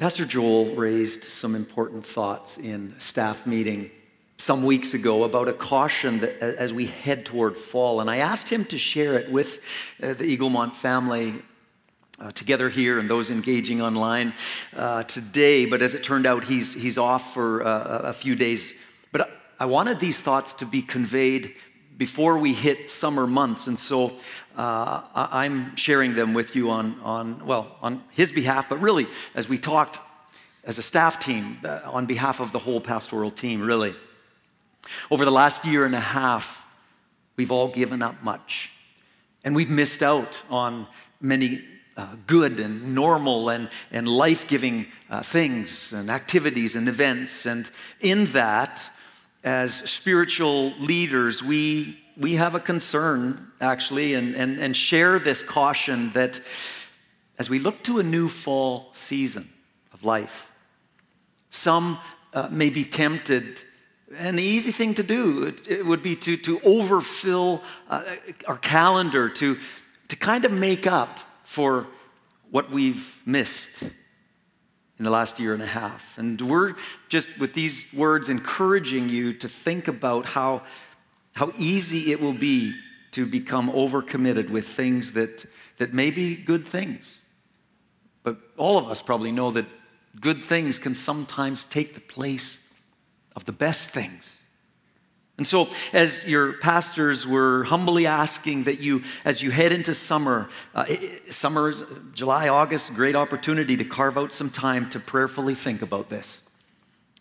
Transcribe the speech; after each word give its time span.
Pastor 0.00 0.24
Joel 0.24 0.76
raised 0.76 1.24
some 1.24 1.54
important 1.54 2.06
thoughts 2.06 2.56
in 2.56 2.94
staff 2.98 3.46
meeting 3.46 3.90
some 4.38 4.62
weeks 4.62 4.94
ago 4.94 5.24
about 5.24 5.46
a 5.46 5.52
caution 5.52 6.20
that 6.20 6.38
as 6.38 6.72
we 6.72 6.86
head 6.86 7.26
toward 7.26 7.54
fall, 7.54 8.00
and 8.00 8.08
I 8.08 8.16
asked 8.16 8.48
him 8.48 8.64
to 8.64 8.78
share 8.78 9.18
it 9.18 9.30
with 9.30 9.60
uh, 10.02 10.14
the 10.14 10.24
Eaglemont 10.24 10.72
family 10.72 11.34
uh, 12.18 12.30
together 12.30 12.70
here 12.70 12.98
and 12.98 13.10
those 13.10 13.30
engaging 13.30 13.82
online 13.82 14.32
uh, 14.74 15.02
today. 15.02 15.66
But 15.66 15.82
as 15.82 15.94
it 15.94 16.02
turned 16.02 16.24
out, 16.24 16.44
he's, 16.44 16.72
he's 16.72 16.96
off 16.96 17.34
for 17.34 17.62
uh, 17.62 17.98
a 18.04 18.14
few 18.14 18.34
days. 18.34 18.72
But 19.12 19.30
I 19.58 19.66
wanted 19.66 20.00
these 20.00 20.22
thoughts 20.22 20.54
to 20.54 20.64
be 20.64 20.80
conveyed 20.80 21.54
before 21.96 22.38
we 22.38 22.52
hit 22.52 22.88
summer 22.88 23.26
months. 23.26 23.66
And 23.66 23.78
so 23.78 24.12
uh, 24.56 25.02
I'm 25.14 25.76
sharing 25.76 26.14
them 26.14 26.34
with 26.34 26.56
you 26.56 26.70
on, 26.70 26.98
on, 27.02 27.46
well, 27.46 27.76
on 27.82 28.02
his 28.10 28.32
behalf, 28.32 28.68
but 28.68 28.80
really 28.80 29.06
as 29.34 29.48
we 29.48 29.58
talked 29.58 30.00
as 30.64 30.78
a 30.78 30.82
staff 30.82 31.18
team 31.18 31.58
uh, 31.64 31.80
on 31.84 32.06
behalf 32.06 32.40
of 32.40 32.52
the 32.52 32.58
whole 32.58 32.80
pastoral 32.80 33.30
team, 33.30 33.62
really. 33.62 33.94
Over 35.10 35.24
the 35.24 35.30
last 35.30 35.64
year 35.64 35.84
and 35.84 35.94
a 35.94 36.00
half, 36.00 36.66
we've 37.36 37.50
all 37.50 37.68
given 37.68 38.02
up 38.02 38.22
much. 38.22 38.70
And 39.44 39.54
we've 39.54 39.70
missed 39.70 40.02
out 40.02 40.42
on 40.50 40.86
many 41.20 41.64
uh, 41.96 42.16
good 42.26 42.60
and 42.60 42.94
normal 42.94 43.50
and, 43.50 43.68
and 43.90 44.06
life 44.06 44.48
giving 44.48 44.86
uh, 45.08 45.22
things 45.22 45.92
and 45.92 46.10
activities 46.10 46.76
and 46.76 46.88
events. 46.88 47.46
And 47.46 47.68
in 48.00 48.26
that, 48.26 48.90
as 49.42 49.74
spiritual 49.74 50.70
leaders, 50.78 51.42
we, 51.42 51.98
we 52.16 52.34
have 52.34 52.54
a 52.54 52.60
concern, 52.60 53.50
actually, 53.60 54.14
and, 54.14 54.34
and, 54.34 54.58
and 54.58 54.76
share 54.76 55.18
this 55.18 55.42
caution 55.42 56.10
that 56.10 56.40
as 57.38 57.48
we 57.48 57.58
look 57.58 57.82
to 57.84 57.98
a 57.98 58.02
new 58.02 58.28
fall 58.28 58.90
season 58.92 59.48
of 59.92 60.04
life, 60.04 60.50
some 61.50 61.98
uh, 62.34 62.48
may 62.50 62.70
be 62.70 62.84
tempted, 62.84 63.62
and 64.16 64.38
the 64.38 64.42
easy 64.42 64.72
thing 64.72 64.94
to 64.94 65.02
do 65.02 65.44
it, 65.44 65.66
it 65.66 65.86
would 65.86 66.02
be 66.02 66.16
to, 66.16 66.36
to 66.36 66.60
overfill 66.64 67.62
uh, 67.88 68.02
our 68.46 68.58
calendar, 68.58 69.28
to, 69.28 69.56
to 70.08 70.16
kind 70.16 70.44
of 70.44 70.52
make 70.52 70.86
up 70.86 71.18
for 71.44 71.86
what 72.50 72.70
we've 72.70 73.22
missed 73.24 73.84
in 75.00 75.04
the 75.04 75.10
last 75.10 75.40
year 75.40 75.54
and 75.54 75.62
a 75.62 75.66
half. 75.66 76.18
And 76.18 76.38
we're 76.42 76.74
just, 77.08 77.40
with 77.40 77.54
these 77.54 77.90
words, 77.94 78.28
encouraging 78.28 79.08
you 79.08 79.32
to 79.32 79.48
think 79.48 79.88
about 79.88 80.26
how, 80.26 80.60
how 81.32 81.52
easy 81.56 82.12
it 82.12 82.20
will 82.20 82.34
be 82.34 82.74
to 83.12 83.24
become 83.24 83.70
overcommitted 83.70 84.50
with 84.50 84.68
things 84.68 85.12
that, 85.12 85.46
that 85.78 85.94
may 85.94 86.10
be 86.10 86.36
good 86.36 86.66
things. 86.66 87.22
But 88.24 88.36
all 88.58 88.76
of 88.76 88.90
us 88.90 89.00
probably 89.00 89.32
know 89.32 89.50
that 89.52 89.64
good 90.20 90.42
things 90.42 90.78
can 90.78 90.94
sometimes 90.94 91.64
take 91.64 91.94
the 91.94 92.02
place 92.02 92.70
of 93.34 93.46
the 93.46 93.52
best 93.52 93.88
things. 93.88 94.39
And 95.40 95.46
so, 95.46 95.70
as 95.94 96.28
your 96.28 96.52
pastors 96.52 97.26
were 97.26 97.64
humbly 97.64 98.06
asking 98.06 98.64
that 98.64 98.80
you, 98.80 99.04
as 99.24 99.40
you 99.40 99.50
head 99.50 99.72
into 99.72 99.94
summer, 99.94 100.50
uh, 100.74 100.84
summer, 101.28 101.72
July, 102.12 102.50
August, 102.50 102.92
great 102.92 103.16
opportunity 103.16 103.74
to 103.78 103.84
carve 103.84 104.18
out 104.18 104.34
some 104.34 104.50
time 104.50 104.90
to 104.90 105.00
prayerfully 105.00 105.54
think 105.54 105.80
about 105.80 106.10
this. 106.10 106.42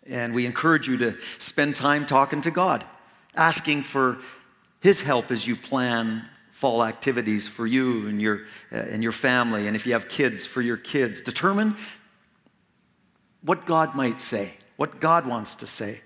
And 0.05 0.33
we 0.33 0.45
encourage 0.45 0.85
you 0.85 0.97
to 0.97 1.15
spend 1.37 1.77
time 1.77 2.05
talking 2.05 2.41
to 2.41 2.51
God, 2.51 2.83
asking 3.35 3.83
for 3.83 4.17
His 4.81 4.99
help 4.99 5.31
as 5.31 5.47
you 5.47 5.55
plan 5.55 6.25
fall 6.51 6.83
activities 6.83 7.47
for 7.47 7.65
you 7.65 8.09
and 8.09 8.21
your, 8.21 8.41
uh, 8.69 8.79
and 8.79 9.01
your 9.01 9.13
family, 9.13 9.65
and 9.65 9.77
if 9.77 9.87
you 9.87 9.93
have 9.93 10.09
kids, 10.09 10.45
for 10.45 10.61
your 10.61 10.75
kids. 10.75 11.21
Determine 11.21 11.77
what 13.43 13.65
God 13.65 13.95
might 13.95 14.19
say, 14.19 14.55
what 14.75 14.99
God 14.99 15.25
wants 15.25 15.55
to 15.55 15.65
say 15.65 16.01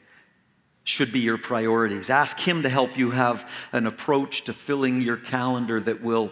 should 0.84 1.12
be 1.12 1.20
your 1.20 1.38
priorities. 1.38 2.10
Ask 2.10 2.40
Him 2.40 2.64
to 2.64 2.70
help 2.70 2.98
you 2.98 3.12
have 3.12 3.50
an 3.72 3.88
approach 3.88 4.44
to 4.46 4.54
filling 4.54 5.02
your 5.02 5.18
calendar 5.18 5.80
that 5.80 6.02
will 6.02 6.32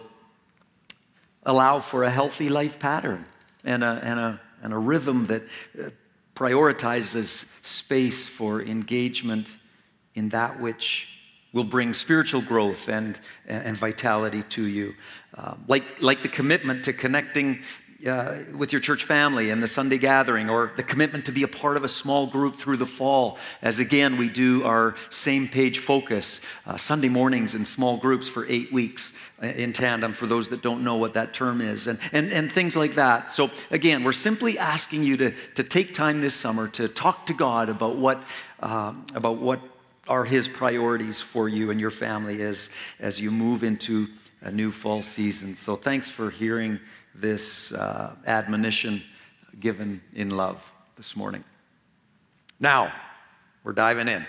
allow 1.44 1.80
for 1.80 2.04
a 2.04 2.10
healthy 2.10 2.48
life 2.48 2.78
pattern 2.78 3.24
and 3.64 3.82
a, 3.82 4.00
and 4.02 4.18
a, 4.18 4.40
and 4.62 4.72
a 4.72 4.78
rhythm 4.78 5.26
that 5.26 5.42
uh, 5.78 5.90
prioritizes 6.34 7.46
space 7.64 8.28
for 8.28 8.62
engagement 8.62 9.58
in 10.14 10.28
that 10.30 10.60
which 10.60 11.08
will 11.52 11.64
bring 11.64 11.92
spiritual 11.92 12.40
growth 12.40 12.88
and, 12.88 13.20
and 13.46 13.76
vitality 13.76 14.42
to 14.44 14.62
you. 14.62 14.94
Uh, 15.36 15.54
like, 15.68 15.84
like 16.00 16.22
the 16.22 16.28
commitment 16.28 16.84
to 16.84 16.92
connecting 16.92 17.60
uh, 18.06 18.38
with 18.56 18.72
your 18.72 18.80
church 18.80 19.04
family 19.04 19.50
and 19.50 19.62
the 19.62 19.68
Sunday 19.68 19.98
gathering, 19.98 20.50
or 20.50 20.72
the 20.76 20.82
commitment 20.82 21.26
to 21.26 21.32
be 21.32 21.42
a 21.42 21.48
part 21.48 21.76
of 21.76 21.84
a 21.84 21.88
small 21.88 22.26
group 22.26 22.56
through 22.56 22.76
the 22.76 22.86
fall, 22.86 23.38
as 23.60 23.78
again 23.78 24.16
we 24.16 24.28
do 24.28 24.64
our 24.64 24.94
same 25.10 25.46
page 25.46 25.78
focus 25.78 26.40
uh, 26.66 26.76
Sunday 26.76 27.08
mornings 27.08 27.54
in 27.54 27.64
small 27.64 27.96
groups 27.96 28.28
for 28.28 28.46
eight 28.48 28.72
weeks 28.72 29.12
uh, 29.42 29.46
in 29.46 29.72
tandem 29.72 30.12
for 30.12 30.26
those 30.26 30.48
that 30.48 30.62
don't 30.62 30.82
know 30.82 30.96
what 30.96 31.14
that 31.14 31.32
term 31.32 31.60
is, 31.60 31.86
and, 31.86 31.98
and, 32.12 32.32
and 32.32 32.50
things 32.50 32.76
like 32.76 32.94
that. 32.94 33.30
So, 33.30 33.50
again, 33.70 34.02
we're 34.04 34.12
simply 34.12 34.58
asking 34.58 35.04
you 35.04 35.16
to, 35.18 35.32
to 35.54 35.62
take 35.62 35.94
time 35.94 36.20
this 36.20 36.34
summer 36.34 36.68
to 36.68 36.88
talk 36.88 37.26
to 37.26 37.34
God 37.34 37.68
about 37.68 37.96
what, 37.96 38.22
um, 38.60 39.06
about 39.14 39.38
what 39.38 39.60
are 40.08 40.24
His 40.24 40.48
priorities 40.48 41.20
for 41.20 41.48
you 41.48 41.70
and 41.70 41.80
your 41.80 41.90
family 41.90 42.42
as, 42.42 42.70
as 42.98 43.20
you 43.20 43.30
move 43.30 43.62
into 43.62 44.08
a 44.40 44.50
new 44.50 44.72
fall 44.72 45.02
season. 45.02 45.54
So, 45.54 45.76
thanks 45.76 46.10
for 46.10 46.30
hearing 46.30 46.80
this 47.14 47.72
uh, 47.72 48.14
admonition 48.26 49.02
given 49.58 50.00
in 50.14 50.30
love 50.30 50.70
this 50.96 51.16
morning. 51.16 51.44
Now, 52.58 52.92
we're 53.64 53.72
diving 53.72 54.08
in. 54.08 54.26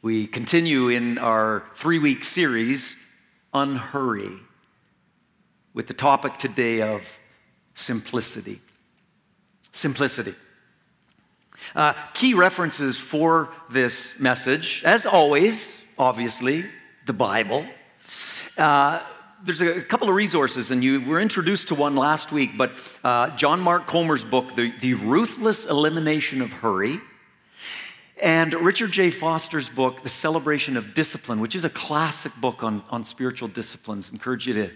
We 0.00 0.26
continue 0.26 0.88
in 0.88 1.18
our 1.18 1.64
three 1.74 1.98
week 1.98 2.24
series, 2.24 2.96
Unhurry, 3.52 4.38
with 5.74 5.86
the 5.86 5.94
topic 5.94 6.38
today 6.38 6.82
of 6.82 7.18
simplicity. 7.74 8.60
Simplicity. 9.72 10.34
Uh, 11.74 11.94
key 12.14 12.34
references 12.34 12.96
for 12.96 13.50
this 13.70 14.18
message, 14.18 14.82
as 14.84 15.04
always, 15.04 15.80
obviously, 15.98 16.64
the 17.06 17.12
Bible. 17.12 17.66
Uh, 18.56 19.02
there's 19.44 19.62
a 19.62 19.80
couple 19.80 20.08
of 20.08 20.14
resources, 20.14 20.70
and 20.70 20.82
you 20.82 21.00
were 21.00 21.20
introduced 21.20 21.68
to 21.68 21.74
one 21.74 21.94
last 21.94 22.32
week, 22.32 22.50
but 22.56 22.72
uh, 23.04 23.30
John 23.36 23.60
Mark 23.60 23.86
Comer's 23.86 24.24
book, 24.24 24.54
the, 24.56 24.72
the 24.80 24.94
Ruthless 24.94 25.66
Elimination 25.66 26.42
of 26.42 26.50
Hurry, 26.50 27.00
and 28.20 28.52
Richard 28.52 28.90
J. 28.90 29.10
Foster's 29.10 29.68
book, 29.68 30.02
The 30.02 30.08
Celebration 30.08 30.76
of 30.76 30.92
Discipline, 30.92 31.40
which 31.40 31.54
is 31.54 31.64
a 31.64 31.70
classic 31.70 32.34
book 32.40 32.64
on, 32.64 32.82
on 32.90 33.04
spiritual 33.04 33.48
disciplines. 33.48 34.10
Encourage 34.10 34.46
you 34.46 34.54
to, 34.54 34.70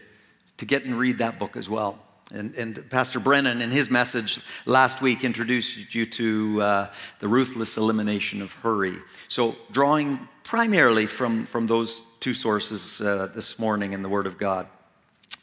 to 0.59 0.65
get 0.65 0.85
and 0.85 0.97
read 0.97 1.19
that 1.19 1.41
book 1.41 1.57
as 1.57 1.69
well. 1.69 1.99
And, 2.33 2.55
and 2.55 2.89
Pastor 2.89 3.21
Brennan, 3.21 3.61
in 3.61 3.71
his 3.71 3.91
message 3.91 4.41
last 4.65 5.03
week, 5.03 5.23
introduced 5.23 5.95
you 5.95 6.07
to 6.07 6.63
uh, 6.63 6.93
the 7.19 7.29
ruthless 7.29 7.77
elimination 7.77 8.41
of 8.41 8.55
hurry. 8.55 8.97
So, 9.29 9.55
drawing 9.71 10.29
primarily 10.43 11.05
from, 11.05 11.45
from 11.45 11.67
those 11.67 12.01
two 12.21 12.33
sources 12.33 13.03
uh, 13.03 13.31
this 13.35 13.59
morning 13.59 13.93
in 13.93 14.01
the 14.01 14.09
Word 14.09 14.27
of 14.27 14.39
God. 14.39 14.67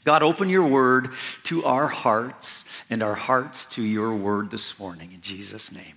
God, 0.03 0.23
open 0.23 0.49
your 0.49 0.67
Word 0.67 1.09
to 1.43 1.63
our 1.63 1.87
hearts 1.87 2.65
and 2.89 3.03
our 3.03 3.15
hearts 3.15 3.65
to 3.65 3.83
your 3.83 4.15
Word 4.15 4.49
this 4.49 4.79
morning 4.79 5.11
in 5.13 5.21
Jesus' 5.21 5.71
name. 5.71 5.95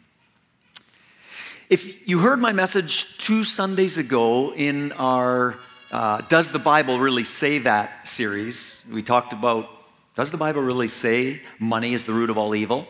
If 1.70 2.06
you 2.06 2.19
heard 2.19 2.38
my 2.38 2.53
message 2.53 3.16
two 3.16 3.44
Sundays 3.44 3.97
ago 3.97 4.53
in 4.53 4.92
our 4.92 5.56
uh, 5.91 6.20
Does 6.28 6.53
the 6.53 6.59
Bible 6.59 6.98
Really 6.98 7.24
Say 7.24 7.60
That 7.60 8.06
series, 8.06 8.82
we 8.92 9.03
talked 9.03 9.32
about 9.32 9.70
Does 10.14 10.30
the 10.30 10.36
Bible 10.36 10.62
really 10.62 10.88
say 10.88 11.40
money 11.58 11.94
is 11.94 12.04
the 12.04 12.12
root 12.12 12.30
of 12.30 12.36
all 12.36 12.54
evil? 12.54 12.86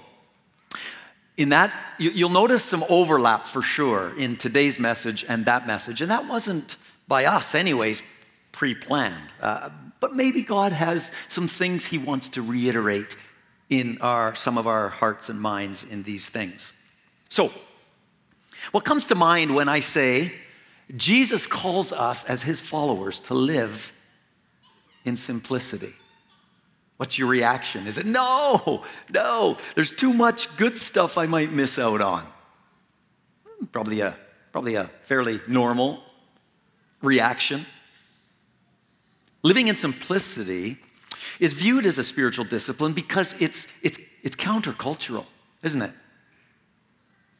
In 1.36 1.50
that, 1.50 1.74
you'll 1.98 2.30
notice 2.30 2.64
some 2.64 2.84
overlap 2.88 3.46
for 3.46 3.62
sure 3.62 4.16
in 4.18 4.36
today's 4.36 4.78
message 4.78 5.24
and 5.28 5.46
that 5.46 5.66
message. 5.66 6.00
And 6.00 6.10
that 6.10 6.28
wasn't 6.28 6.76
by 7.08 7.24
us, 7.24 7.54
anyways, 7.54 8.02
pre 8.50 8.74
planned. 8.74 9.32
Uh, 9.40 9.70
but 10.00 10.14
maybe 10.14 10.42
God 10.42 10.72
has 10.72 11.10
some 11.28 11.48
things 11.48 11.86
He 11.86 11.96
wants 11.96 12.28
to 12.30 12.42
reiterate 12.42 13.16
in 13.70 13.98
our, 14.00 14.34
some 14.34 14.58
of 14.58 14.66
our 14.66 14.88
hearts 14.88 15.28
and 15.28 15.40
minds 15.40 15.84
in 15.84 16.02
these 16.02 16.28
things. 16.28 16.72
So, 17.30 17.52
what 18.72 18.84
comes 18.84 19.06
to 19.06 19.14
mind 19.14 19.54
when 19.54 19.68
I 19.68 19.80
say 19.80 20.32
Jesus 20.94 21.46
calls 21.46 21.92
us 21.92 22.24
as 22.24 22.42
His 22.42 22.60
followers 22.60 23.20
to 23.20 23.34
live 23.34 23.92
in 25.04 25.16
simplicity? 25.16 25.94
What's 27.02 27.18
your 27.18 27.26
reaction? 27.26 27.88
Is 27.88 27.98
it 27.98 28.06
no, 28.06 28.84
no, 29.12 29.58
there's 29.74 29.90
too 29.90 30.12
much 30.12 30.56
good 30.56 30.78
stuff 30.78 31.18
I 31.18 31.26
might 31.26 31.50
miss 31.50 31.76
out 31.76 32.00
on? 32.00 32.24
Probably 33.72 34.02
a, 34.02 34.16
probably 34.52 34.76
a 34.76 34.84
fairly 35.02 35.40
normal 35.48 36.00
reaction. 37.02 37.66
Living 39.42 39.66
in 39.66 39.74
simplicity 39.74 40.76
is 41.40 41.54
viewed 41.54 41.86
as 41.86 41.98
a 41.98 42.04
spiritual 42.04 42.44
discipline 42.44 42.92
because 42.92 43.34
it's, 43.40 43.66
it's, 43.82 43.98
it's 44.22 44.36
countercultural, 44.36 45.26
isn't 45.64 45.82
it? 45.82 45.92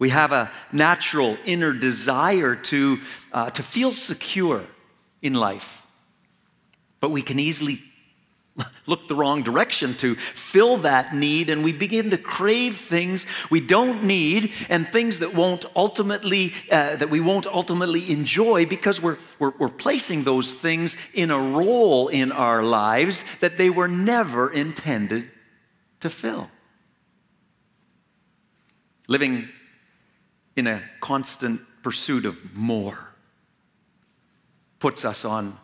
We 0.01 0.09
have 0.09 0.33
a 0.33 0.51
natural 0.73 1.37
inner 1.45 1.73
desire 1.73 2.57
to, 2.57 2.99
uh, 3.33 3.51
to 3.51 3.63
feel 3.63 3.93
secure 3.93 4.65
in 5.23 5.35
life. 5.35 5.87
But 6.99 7.13
we 7.13 7.23
can 7.23 7.39
easily 7.39 7.79
look 8.87 9.09
the 9.09 9.15
wrong 9.15 9.43
direction 9.43 9.95
to 9.95 10.15
fill 10.15 10.79
that 10.79 11.15
need 11.15 11.49
and 11.49 11.65
we 11.65 11.73
begin 11.73 12.11
to 12.11 12.19
crave 12.19 12.77
things 12.77 13.27
we 13.51 13.61
don't 13.61 14.05
need 14.05 14.53
and 14.69 14.87
things 14.89 15.21
that 15.21 15.35
won't 15.35 15.65
ultimately 15.75 16.53
uh, 16.71 16.97
that 16.97 17.09
we 17.09 17.21
won't 17.21 17.47
ultimately 17.47 18.11
enjoy 18.11 18.67
because 18.67 19.01
we're, 19.01 19.19
we're, 19.39 19.53
we're 19.59 19.69
placing 19.69 20.25
those 20.25 20.55
things 20.55 20.97
in 21.15 21.31
a 21.31 21.39
role 21.39 22.09
in 22.09 22.31
our 22.31 22.63
lives 22.63 23.25
that 23.41 23.57
they 23.57 23.71
were 23.71 23.89
never 23.89 24.53
intended 24.53 25.31
to 26.01 26.11
fill. 26.11 26.51
Living 29.09 29.49
in 30.57 30.67
a 30.67 30.83
constant 31.01 31.61
pursuit 31.83 32.25
of 32.25 32.55
more 32.55 33.13
puts 34.79 35.05
us 35.05 35.25
on 35.25 35.57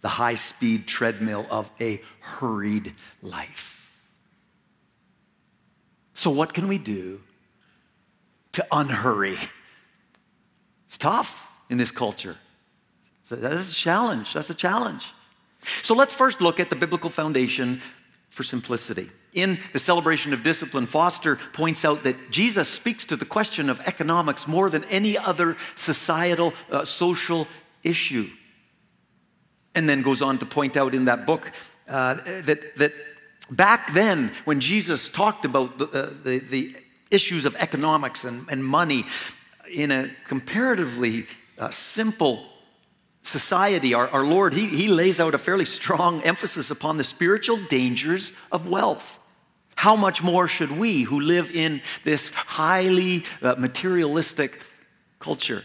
the 0.00 0.08
high 0.08 0.36
speed 0.36 0.86
treadmill 0.86 1.46
of 1.50 1.70
a 1.80 2.00
hurried 2.20 2.94
life. 3.22 3.92
So, 6.14 6.30
what 6.30 6.52
can 6.52 6.68
we 6.68 6.78
do 6.78 7.20
to 8.52 8.66
unhurry? 8.72 9.36
It's 10.88 10.98
tough 10.98 11.52
in 11.70 11.78
this 11.78 11.90
culture. 11.90 12.36
So 13.24 13.36
that's 13.36 13.70
a 13.70 13.74
challenge. 13.74 14.32
That's 14.32 14.50
a 14.50 14.54
challenge. 14.54 15.12
So, 15.82 15.94
let's 15.94 16.14
first 16.14 16.40
look 16.40 16.60
at 16.60 16.70
the 16.70 16.76
biblical 16.76 17.10
foundation 17.10 17.80
for 18.30 18.42
simplicity. 18.42 19.10
In 19.32 19.58
the 19.72 19.78
celebration 19.78 20.32
of 20.32 20.42
discipline, 20.42 20.86
Foster 20.86 21.36
points 21.52 21.84
out 21.84 22.02
that 22.04 22.30
Jesus 22.30 22.68
speaks 22.68 23.04
to 23.06 23.16
the 23.16 23.24
question 23.24 23.68
of 23.70 23.80
economics 23.80 24.48
more 24.48 24.70
than 24.70 24.84
any 24.84 25.18
other 25.18 25.56
societal, 25.76 26.52
uh, 26.70 26.84
social 26.84 27.46
issue 27.84 28.28
and 29.78 29.88
then 29.88 30.02
goes 30.02 30.20
on 30.20 30.38
to 30.38 30.46
point 30.46 30.76
out 30.76 30.92
in 30.92 31.04
that 31.04 31.24
book 31.24 31.52
uh, 31.88 32.14
that, 32.42 32.76
that 32.76 32.92
back 33.50 33.92
then, 33.94 34.32
when 34.44 34.60
Jesus 34.60 35.08
talked 35.08 35.44
about 35.44 35.78
the, 35.78 35.86
uh, 35.86 36.12
the, 36.22 36.38
the, 36.38 36.76
issues 37.10 37.46
of 37.46 37.56
economics 37.56 38.24
and, 38.24 38.46
and 38.50 38.62
money 38.62 39.06
in 39.72 39.90
a 39.90 40.10
comparatively 40.26 41.24
uh, 41.58 41.70
simple 41.70 42.44
society, 43.22 43.94
our, 43.94 44.08
our 44.08 44.26
Lord, 44.26 44.52
he, 44.52 44.66
he 44.66 44.88
lays 44.88 45.18
out 45.18 45.34
a 45.34 45.38
fairly 45.38 45.64
strong 45.64 46.20
emphasis 46.20 46.70
upon 46.70 46.98
the 46.98 47.04
spiritual 47.04 47.56
dangers 47.56 48.34
of 48.52 48.68
wealth. 48.68 49.18
How 49.74 49.96
much 49.96 50.22
more 50.22 50.48
should 50.48 50.72
we, 50.72 51.04
who 51.04 51.20
live 51.20 51.50
in 51.50 51.80
this 52.04 52.28
highly 52.28 53.24
uh, 53.40 53.54
materialistic 53.56 54.60
culture, 55.18 55.64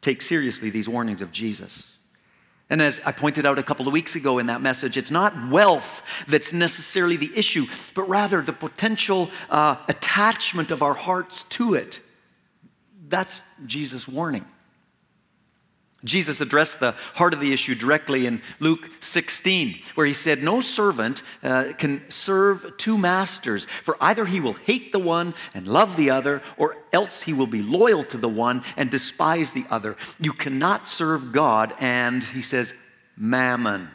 take 0.00 0.22
seriously 0.22 0.70
these 0.70 0.88
warnings 0.88 1.22
of 1.22 1.32
Jesus? 1.32 1.91
And 2.72 2.80
as 2.80 3.02
I 3.04 3.12
pointed 3.12 3.44
out 3.44 3.58
a 3.58 3.62
couple 3.62 3.86
of 3.86 3.92
weeks 3.92 4.16
ago 4.16 4.38
in 4.38 4.46
that 4.46 4.62
message, 4.62 4.96
it's 4.96 5.10
not 5.10 5.50
wealth 5.50 6.02
that's 6.26 6.54
necessarily 6.54 7.18
the 7.18 7.30
issue, 7.36 7.66
but 7.92 8.08
rather 8.08 8.40
the 8.40 8.54
potential 8.54 9.28
uh, 9.50 9.76
attachment 9.88 10.70
of 10.70 10.82
our 10.82 10.94
hearts 10.94 11.42
to 11.50 11.74
it. 11.74 12.00
That's 13.08 13.42
Jesus' 13.66 14.08
warning. 14.08 14.46
Jesus 16.04 16.40
addressed 16.40 16.80
the 16.80 16.96
heart 17.14 17.32
of 17.32 17.40
the 17.40 17.52
issue 17.52 17.76
directly 17.76 18.26
in 18.26 18.42
Luke 18.58 18.90
16, 19.00 19.78
where 19.94 20.06
he 20.06 20.12
said, 20.12 20.42
No 20.42 20.60
servant 20.60 21.22
uh, 21.42 21.72
can 21.78 22.08
serve 22.10 22.76
two 22.76 22.98
masters, 22.98 23.66
for 23.66 23.96
either 24.00 24.24
he 24.24 24.40
will 24.40 24.54
hate 24.54 24.90
the 24.90 24.98
one 24.98 25.32
and 25.54 25.68
love 25.68 25.96
the 25.96 26.10
other, 26.10 26.42
or 26.56 26.76
else 26.92 27.22
he 27.22 27.32
will 27.32 27.46
be 27.46 27.62
loyal 27.62 28.02
to 28.04 28.18
the 28.18 28.28
one 28.28 28.64
and 28.76 28.90
despise 28.90 29.52
the 29.52 29.64
other. 29.70 29.96
You 30.18 30.32
cannot 30.32 30.86
serve 30.86 31.32
God 31.32 31.72
and, 31.78 32.24
he 32.24 32.42
says, 32.42 32.74
mammon. 33.16 33.88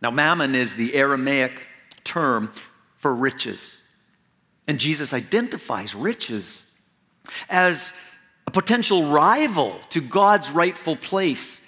Now, 0.00 0.10
mammon 0.10 0.54
is 0.54 0.76
the 0.76 0.94
Aramaic 0.94 1.66
term 2.04 2.52
for 2.96 3.14
riches. 3.14 3.80
And 4.66 4.78
Jesus 4.78 5.12
identifies 5.12 5.94
riches 5.94 6.64
as 7.50 7.92
a 8.46 8.50
potential 8.50 9.10
rival 9.10 9.78
to 9.90 10.00
God's 10.00 10.50
rightful 10.50 10.96
place 10.96 11.60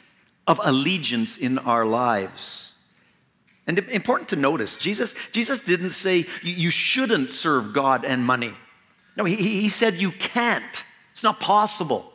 of 0.47 0.61
allegiance 0.63 1.37
in 1.37 1.59
our 1.59 1.85
lives. 1.85 2.75
And 3.67 3.79
important 3.79 4.29
to 4.29 4.37
notice, 4.37 4.79
Jesus, 4.79 5.15
Jesus 5.33 5.59
didn't 5.59 5.91
say 5.91 6.27
you 6.43 6.71
shouldn't 6.71 7.33
serve 7.33 7.73
God 7.73 8.05
and 8.05 8.25
money. 8.25 8.55
No, 9.17 9.25
he, 9.25 9.37
he 9.37 9.69
said 9.69 9.95
you 9.95 10.13
can't. 10.13 10.85
It's 11.13 11.25
not 11.25 11.41
possible. 11.41 12.13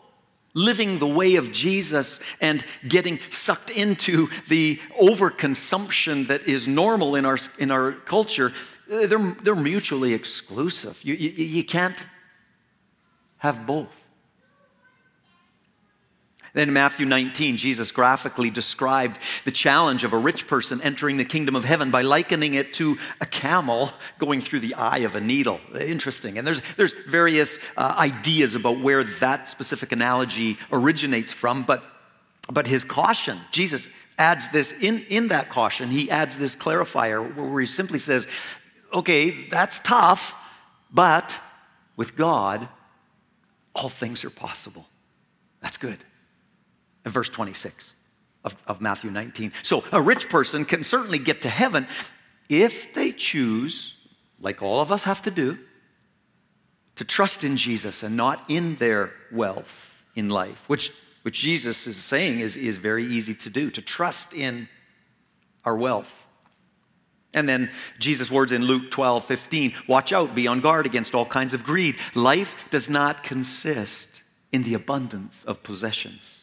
Living 0.53 0.99
the 0.99 1.07
way 1.07 1.35
of 1.35 1.51
Jesus 1.51 2.19
and 2.39 2.63
getting 2.87 3.19
sucked 3.29 3.69
into 3.69 4.29
the 4.47 4.79
overconsumption 5.01 6.27
that 6.27 6.47
is 6.47 6.67
normal 6.67 7.15
in 7.15 7.25
our, 7.25 7.37
in 7.57 7.71
our 7.71 7.93
culture, 7.93 8.53
they're, 8.87 9.35
they're 9.43 9.55
mutually 9.55 10.13
exclusive. 10.13 10.99
You, 11.03 11.15
you, 11.15 11.29
you 11.31 11.63
can't 11.63 12.05
have 13.37 13.65
both. 13.65 14.05
Then 16.53 16.67
in 16.67 16.73
Matthew 16.73 17.05
19, 17.05 17.55
Jesus 17.55 17.91
graphically 17.91 18.49
described 18.49 19.19
the 19.45 19.51
challenge 19.51 20.03
of 20.03 20.11
a 20.11 20.17
rich 20.17 20.47
person 20.47 20.81
entering 20.81 21.15
the 21.15 21.25
kingdom 21.25 21.55
of 21.55 21.63
heaven 21.63 21.91
by 21.91 22.01
likening 22.01 22.55
it 22.55 22.73
to 22.73 22.97
a 23.21 23.25
camel 23.25 23.91
going 24.19 24.41
through 24.41 24.59
the 24.59 24.75
eye 24.75 24.99
of 24.99 25.15
a 25.15 25.21
needle. 25.21 25.61
Interesting. 25.79 26.37
And 26.37 26.45
there's, 26.45 26.61
there's 26.75 26.93
various 27.07 27.57
uh, 27.77 27.95
ideas 27.97 28.53
about 28.55 28.81
where 28.81 29.03
that 29.03 29.47
specific 29.47 29.93
analogy 29.93 30.57
originates 30.73 31.31
from, 31.31 31.63
but, 31.63 31.83
but 32.51 32.67
his 32.67 32.83
caution, 32.83 33.39
Jesus 33.51 33.87
adds 34.17 34.49
this 34.49 34.73
in, 34.73 35.05
in 35.09 35.29
that 35.29 35.49
caution, 35.49 35.89
he 35.89 36.11
adds 36.11 36.37
this 36.37 36.55
clarifier 36.57 37.33
where 37.35 37.61
he 37.61 37.65
simply 37.65 37.99
says, 37.99 38.27
okay, 38.93 39.47
that's 39.47 39.79
tough, 39.79 40.35
but 40.91 41.39
with 41.95 42.17
God, 42.17 42.67
all 43.73 43.87
things 43.87 44.25
are 44.25 44.29
possible. 44.29 44.85
That's 45.61 45.77
good 45.77 45.99
in 47.05 47.11
verse 47.11 47.29
26 47.29 47.93
of, 48.43 48.55
of 48.67 48.81
Matthew 48.81 49.11
19. 49.11 49.51
So 49.63 49.83
a 49.91 50.01
rich 50.01 50.29
person 50.29 50.65
can 50.65 50.83
certainly 50.83 51.19
get 51.19 51.41
to 51.43 51.49
heaven 51.49 51.87
if 52.49 52.93
they 52.93 53.11
choose, 53.11 53.95
like 54.39 54.61
all 54.61 54.81
of 54.81 54.91
us 54.91 55.05
have 55.05 55.21
to 55.23 55.31
do, 55.31 55.57
to 56.95 57.05
trust 57.05 57.43
in 57.43 57.57
Jesus 57.57 58.03
and 58.03 58.17
not 58.17 58.49
in 58.49 58.75
their 58.75 59.13
wealth 59.31 60.03
in 60.15 60.29
life, 60.29 60.67
which, 60.67 60.91
which 61.21 61.39
Jesus 61.39 61.87
is 61.87 61.97
saying 61.97 62.41
is, 62.41 62.57
is 62.57 62.77
very 62.77 63.05
easy 63.05 63.33
to 63.35 63.49
do, 63.49 63.71
to 63.71 63.81
trust 63.81 64.33
in 64.33 64.67
our 65.63 65.75
wealth. 65.75 66.27
And 67.33 67.47
then 67.47 67.71
Jesus' 67.97 68.29
words 68.29 68.51
in 68.51 68.65
Luke 68.65 68.91
12, 68.91 69.23
15 69.23 69.73
watch 69.87 70.11
out, 70.11 70.35
be 70.35 70.47
on 70.47 70.59
guard 70.59 70.85
against 70.85 71.15
all 71.15 71.25
kinds 71.25 71.53
of 71.53 71.63
greed. 71.63 71.95
Life 72.13 72.55
does 72.69 72.89
not 72.89 73.23
consist 73.23 74.23
in 74.51 74.63
the 74.63 74.73
abundance 74.73 75.45
of 75.45 75.63
possessions. 75.63 76.40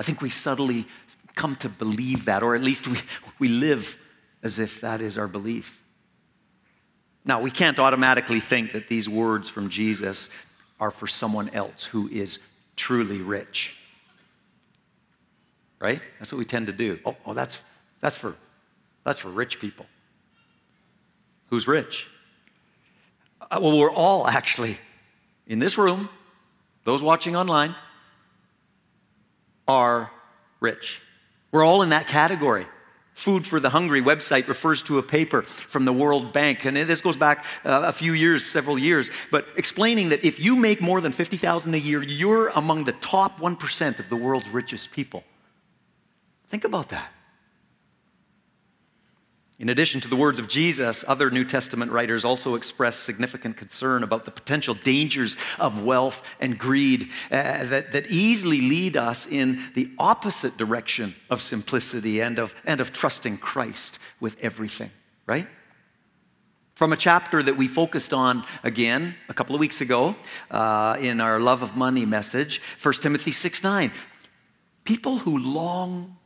I 0.00 0.02
think 0.02 0.22
we 0.22 0.30
subtly 0.30 0.86
come 1.34 1.56
to 1.56 1.68
believe 1.68 2.24
that, 2.24 2.42
or 2.42 2.54
at 2.54 2.62
least 2.62 2.88
we, 2.88 2.98
we 3.38 3.48
live 3.48 3.98
as 4.42 4.58
if 4.58 4.80
that 4.80 5.02
is 5.02 5.18
our 5.18 5.28
belief. 5.28 5.78
Now, 7.22 7.42
we 7.42 7.50
can't 7.50 7.78
automatically 7.78 8.40
think 8.40 8.72
that 8.72 8.88
these 8.88 9.10
words 9.10 9.50
from 9.50 9.68
Jesus 9.68 10.30
are 10.80 10.90
for 10.90 11.06
someone 11.06 11.50
else 11.50 11.84
who 11.84 12.08
is 12.08 12.38
truly 12.76 13.20
rich. 13.20 13.76
Right? 15.78 16.00
That's 16.18 16.32
what 16.32 16.38
we 16.38 16.46
tend 16.46 16.68
to 16.68 16.72
do. 16.72 16.98
Oh, 17.04 17.16
oh 17.26 17.34
that's, 17.34 17.60
that's, 18.00 18.16
for, 18.16 18.34
that's 19.04 19.18
for 19.18 19.28
rich 19.28 19.60
people. 19.60 19.84
Who's 21.48 21.68
rich? 21.68 22.06
Uh, 23.42 23.58
well, 23.60 23.78
we're 23.78 23.92
all 23.92 24.26
actually 24.26 24.78
in 25.46 25.58
this 25.58 25.76
room, 25.76 26.08
those 26.84 27.02
watching 27.02 27.36
online, 27.36 27.74
are 29.70 30.10
rich. 30.58 31.00
We're 31.52 31.64
all 31.64 31.82
in 31.82 31.90
that 31.90 32.08
category. 32.08 32.66
Food 33.14 33.46
for 33.46 33.60
the 33.60 33.70
Hungry 33.70 34.02
website 34.02 34.48
refers 34.48 34.82
to 34.84 34.98
a 34.98 35.02
paper 35.02 35.42
from 35.42 35.84
the 35.84 35.92
World 35.92 36.32
Bank, 36.32 36.64
and 36.64 36.76
this 36.76 37.00
goes 37.00 37.16
back 37.16 37.44
uh, 37.64 37.82
a 37.86 37.92
few 37.92 38.12
years, 38.14 38.44
several 38.44 38.78
years, 38.78 39.10
but 39.30 39.46
explaining 39.56 40.08
that 40.08 40.24
if 40.24 40.40
you 40.40 40.56
make 40.56 40.80
more 40.80 41.00
than 41.00 41.12
50,000 41.12 41.74
a 41.74 41.76
year, 41.76 42.02
you're 42.02 42.48
among 42.48 42.84
the 42.84 42.92
top 42.92 43.38
1% 43.38 43.98
of 43.98 44.08
the 44.08 44.16
world's 44.16 44.48
richest 44.48 44.90
people. 44.90 45.22
Think 46.48 46.64
about 46.64 46.88
that. 46.88 47.12
In 49.60 49.68
addition 49.68 50.00
to 50.00 50.08
the 50.08 50.16
words 50.16 50.38
of 50.38 50.48
Jesus, 50.48 51.04
other 51.06 51.30
New 51.30 51.44
Testament 51.44 51.92
writers 51.92 52.24
also 52.24 52.54
express 52.54 52.96
significant 52.96 53.58
concern 53.58 54.02
about 54.02 54.24
the 54.24 54.30
potential 54.30 54.72
dangers 54.72 55.36
of 55.58 55.82
wealth 55.82 56.26
and 56.40 56.58
greed 56.58 57.10
uh, 57.30 57.64
that, 57.64 57.92
that 57.92 58.10
easily 58.10 58.62
lead 58.62 58.96
us 58.96 59.26
in 59.26 59.60
the 59.74 59.90
opposite 59.98 60.56
direction 60.56 61.14
of 61.28 61.42
simplicity 61.42 62.22
and 62.22 62.38
of, 62.38 62.54
and 62.64 62.80
of 62.80 62.90
trusting 62.90 63.36
Christ 63.36 63.98
with 64.18 64.42
everything, 64.42 64.90
right? 65.26 65.46
from 66.74 66.94
a 66.94 66.96
chapter 66.96 67.42
that 67.42 67.58
we 67.58 67.68
focused 67.68 68.14
on 68.14 68.42
again 68.62 69.14
a 69.28 69.34
couple 69.34 69.54
of 69.54 69.60
weeks 69.60 69.82
ago 69.82 70.16
uh, 70.50 70.96
in 70.98 71.20
our 71.20 71.38
love 71.38 71.60
of 71.60 71.76
money 71.76 72.06
message 72.06 72.62
1 72.82 72.94
timothy 72.94 73.30
6 73.30 73.62
9 73.62 73.92
people 74.84 75.18
who 75.18 75.36
long 75.36 76.16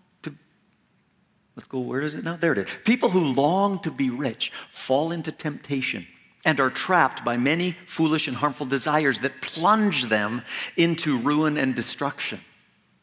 let's 1.57 1.69
go 1.69 1.81
where 1.81 2.03
is 2.03 2.15
it? 2.15 2.25
Now 2.25 2.37
there 2.37 2.53
it 2.53 2.59
is. 2.59 2.69
People 2.85 3.11
who 3.11 3.21
long 3.35 3.79
to 3.81 3.91
be 3.91 4.11
rich 4.11 4.53
fall 4.71 5.13
into 5.13 5.33
temptation 5.33 6.07
and 6.45 6.61
are 6.61 6.71
trapped 6.71 7.25
by 7.25 7.37
many 7.37 7.73
foolish 7.87 8.29
and 8.29 8.37
harmful 8.37 8.67
desires 8.67 9.21
that 9.21 9.41
plunge 9.41 10.05
them 10.05 10.43
into 10.77 11.19
ruin 11.19 11.57
and 11.57 11.75
destruction. 11.75 12.41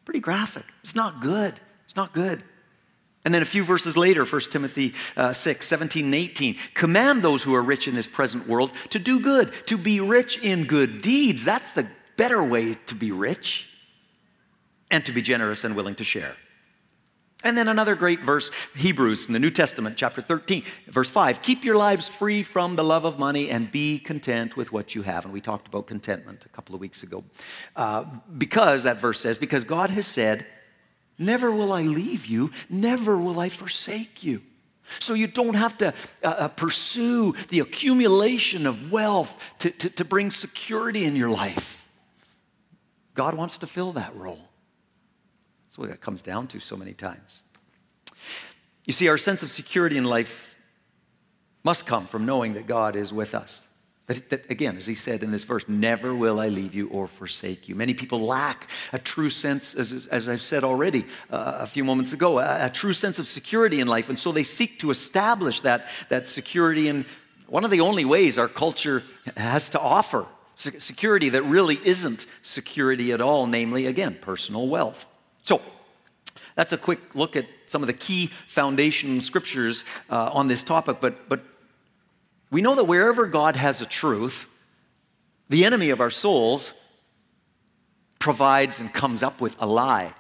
Pretty 0.06 0.20
graphic. 0.20 0.66
It's 0.84 0.96
not 0.96 1.22
good. 1.22 1.60
It's 1.86 1.96
not 1.96 2.14
good. 2.14 2.44
And 3.24 3.34
then 3.34 3.42
a 3.42 3.46
few 3.46 3.64
verses 3.64 3.96
later, 3.96 4.26
1 4.26 4.42
Timothy 4.52 4.94
uh, 5.16 5.32
6, 5.32 5.68
17 5.68 6.06
and 6.06 6.16
18, 6.16 6.56
command 6.74 7.22
those 7.22 7.44
who 7.44 7.54
are 7.54 7.62
rich 7.62 7.88
in 7.88 7.94
this 7.94 8.08
present 8.08 8.48
world 8.48 8.72
to 8.90 9.00
do 9.00 9.20
good, 9.20 9.52
to 9.68 9.78
be 9.78 10.00
rich 10.00 10.40
in 10.40 10.66
good 10.66 11.02
deeds. 11.02 11.46
That's 11.46 11.72
the 11.72 11.88
better 12.18 12.44
way 12.44 12.76
to 12.88 12.96
be 12.96 13.12
rich, 13.12 13.68
and 14.90 15.06
to 15.06 15.12
be 15.12 15.22
generous 15.22 15.64
and 15.64 15.76
willing 15.76 15.96
to 15.96 16.04
share. 16.04 16.36
And 17.44 17.58
then 17.58 17.68
another 17.68 17.96
great 17.96 18.22
verse, 18.22 18.52
Hebrews 18.76 19.28
in 19.28 19.34
the 19.34 19.40
New 19.40 19.50
Testament, 19.50 19.98
chapter 19.98 20.22
13, 20.22 20.64
verse 20.88 21.10
5 21.10 21.42
Keep 21.42 21.64
your 21.64 21.78
lives 21.78 22.08
free 22.08 22.44
from 22.44 22.76
the 22.76 22.84
love 22.84 23.06
of 23.06 23.18
money 23.18 23.50
and 23.50 23.72
be 23.72 24.00
content 24.00 24.56
with 24.56 24.72
what 24.72 24.94
you 24.94 25.02
have. 25.02 25.26
And 25.26 25.34
we 25.34 25.42
talked 25.42 25.68
about 25.68 25.88
contentment 25.88 26.46
a 26.46 26.50
couple 26.50 26.76
of 26.76 26.82
weeks 26.82 27.04
ago. 27.04 27.24
Uh, 27.76 28.06
because, 28.38 28.84
that 28.84 29.00
verse 29.00 29.20
says, 29.20 29.38
because 29.38 29.64
God 29.64 29.90
has 29.90 30.06
said, 30.06 30.46
Never 31.18 31.52
will 31.52 31.72
I 31.72 31.84
leave 31.84 32.26
you, 32.26 32.52
never 32.70 33.18
will 33.18 33.40
I 33.40 33.50
forsake 33.50 34.24
you. 34.24 34.42
So 35.00 35.14
you 35.14 35.28
don't 35.28 35.54
have 35.56 35.78
to 35.80 35.94
uh, 36.24 36.28
uh, 36.28 36.48
pursue 36.50 37.34
the 37.50 37.60
accumulation 37.60 38.66
of 38.68 38.92
wealth 38.92 39.44
to, 39.60 39.72
to, 39.72 39.90
to 39.92 40.06
bring 40.06 40.32
security 40.32 41.06
in 41.06 41.16
your 41.16 41.30
life. 41.30 41.88
God 43.14 43.36
wants 43.36 43.60
to 43.60 43.68
fill 43.68 43.94
that 43.94 44.16
role. 44.16 44.51
That's 45.72 45.78
what 45.78 45.90
it 45.90 46.02
comes 46.02 46.22
down 46.22 46.48
to 46.48 46.60
so 46.60 46.76
many 46.76 46.92
times. 46.92 47.44
You 48.86 48.92
see, 48.92 49.08
our 49.08 49.18
sense 49.18 49.42
of 49.42 49.50
security 49.50 49.96
in 49.96 50.04
life 50.04 50.54
must 51.64 51.86
come 51.86 52.08
from 52.08 52.26
knowing 52.26 52.56
that 52.56 52.68
God 52.68 52.98
is 52.98 53.14
with 53.14 53.34
us. 53.34 53.70
That, 54.08 54.30
that, 54.32 54.52
again, 54.52 54.76
as 54.76 54.86
he 54.86 54.96
said 54.96 55.24
in 55.24 55.32
this 55.32 55.46
verse, 55.46 55.70
never 55.70 56.14
will 56.14 56.42
I 56.42 56.50
leave 56.50 56.76
you 56.76 56.90
or 56.90 57.08
forsake 57.08 57.70
you. 57.70 57.76
Many 57.76 57.94
people 57.94 58.20
lack 58.20 58.70
a 58.92 59.00
true 59.00 59.30
sense, 59.30 59.74
as, 59.74 60.08
as 60.08 60.28
I've 60.28 60.42
said 60.42 60.66
already 60.66 61.06
uh, 61.30 61.60
a 61.60 61.66
few 61.66 61.86
moments 61.86 62.12
ago, 62.12 62.40
a, 62.40 62.66
a, 62.66 62.70
true 62.70 62.92
sense 62.92 63.18
of 63.18 63.30
security 63.30 63.80
in 63.80 63.88
life. 63.88 64.10
And 64.10 64.20
so 64.20 64.34
they 64.34 64.44
seek 64.44 64.78
to 64.80 64.92
establish 64.92 65.62
that, 65.62 65.88
that 66.10 66.28
security 66.28 66.90
in 66.90 67.06
one 67.48 67.64
of 67.64 67.72
the 67.72 67.80
only 67.80 68.04
ways 68.04 68.38
our 68.38 68.50
culture 68.50 69.04
has 69.38 69.70
to 69.70 69.80
offer 69.80 70.28
security 70.56 71.30
that 71.30 71.44
really 71.44 71.80
isn't 71.86 72.26
security 72.42 73.14
at 73.14 73.22
all, 73.22 73.48
namely, 73.48 73.86
again, 73.86 74.18
personal 74.20 74.68
wealth. 74.68 75.08
So, 75.42 75.62
that's 76.56 76.74
a 76.74 76.78
quick 76.78 77.16
look 77.16 77.36
at 77.36 77.46
some 77.66 77.82
of 77.84 77.88
the 77.88 77.94
key 77.94 78.28
foundation 78.48 79.22
scriptures 79.22 79.86
uh, 80.10 80.30
on 80.34 80.48
this 80.48 80.64
topic, 80.64 80.98
but, 81.00 81.30
but 81.30 81.42
we 82.50 82.62
know 82.62 82.76
that 82.76 82.84
wherever 82.84 83.26
God 83.26 83.56
has 83.56 83.82
a 83.82 83.86
truth, 83.86 84.50
the 85.50 85.66
enemy 85.66 85.90
of 85.90 86.02
our 86.02 86.10
souls 86.10 86.74
provides 88.20 88.82
and 88.82 88.94
comes 88.94 89.24
up 89.24 89.42
with 89.42 89.56
a 89.60 89.66
lie. 89.66 90.14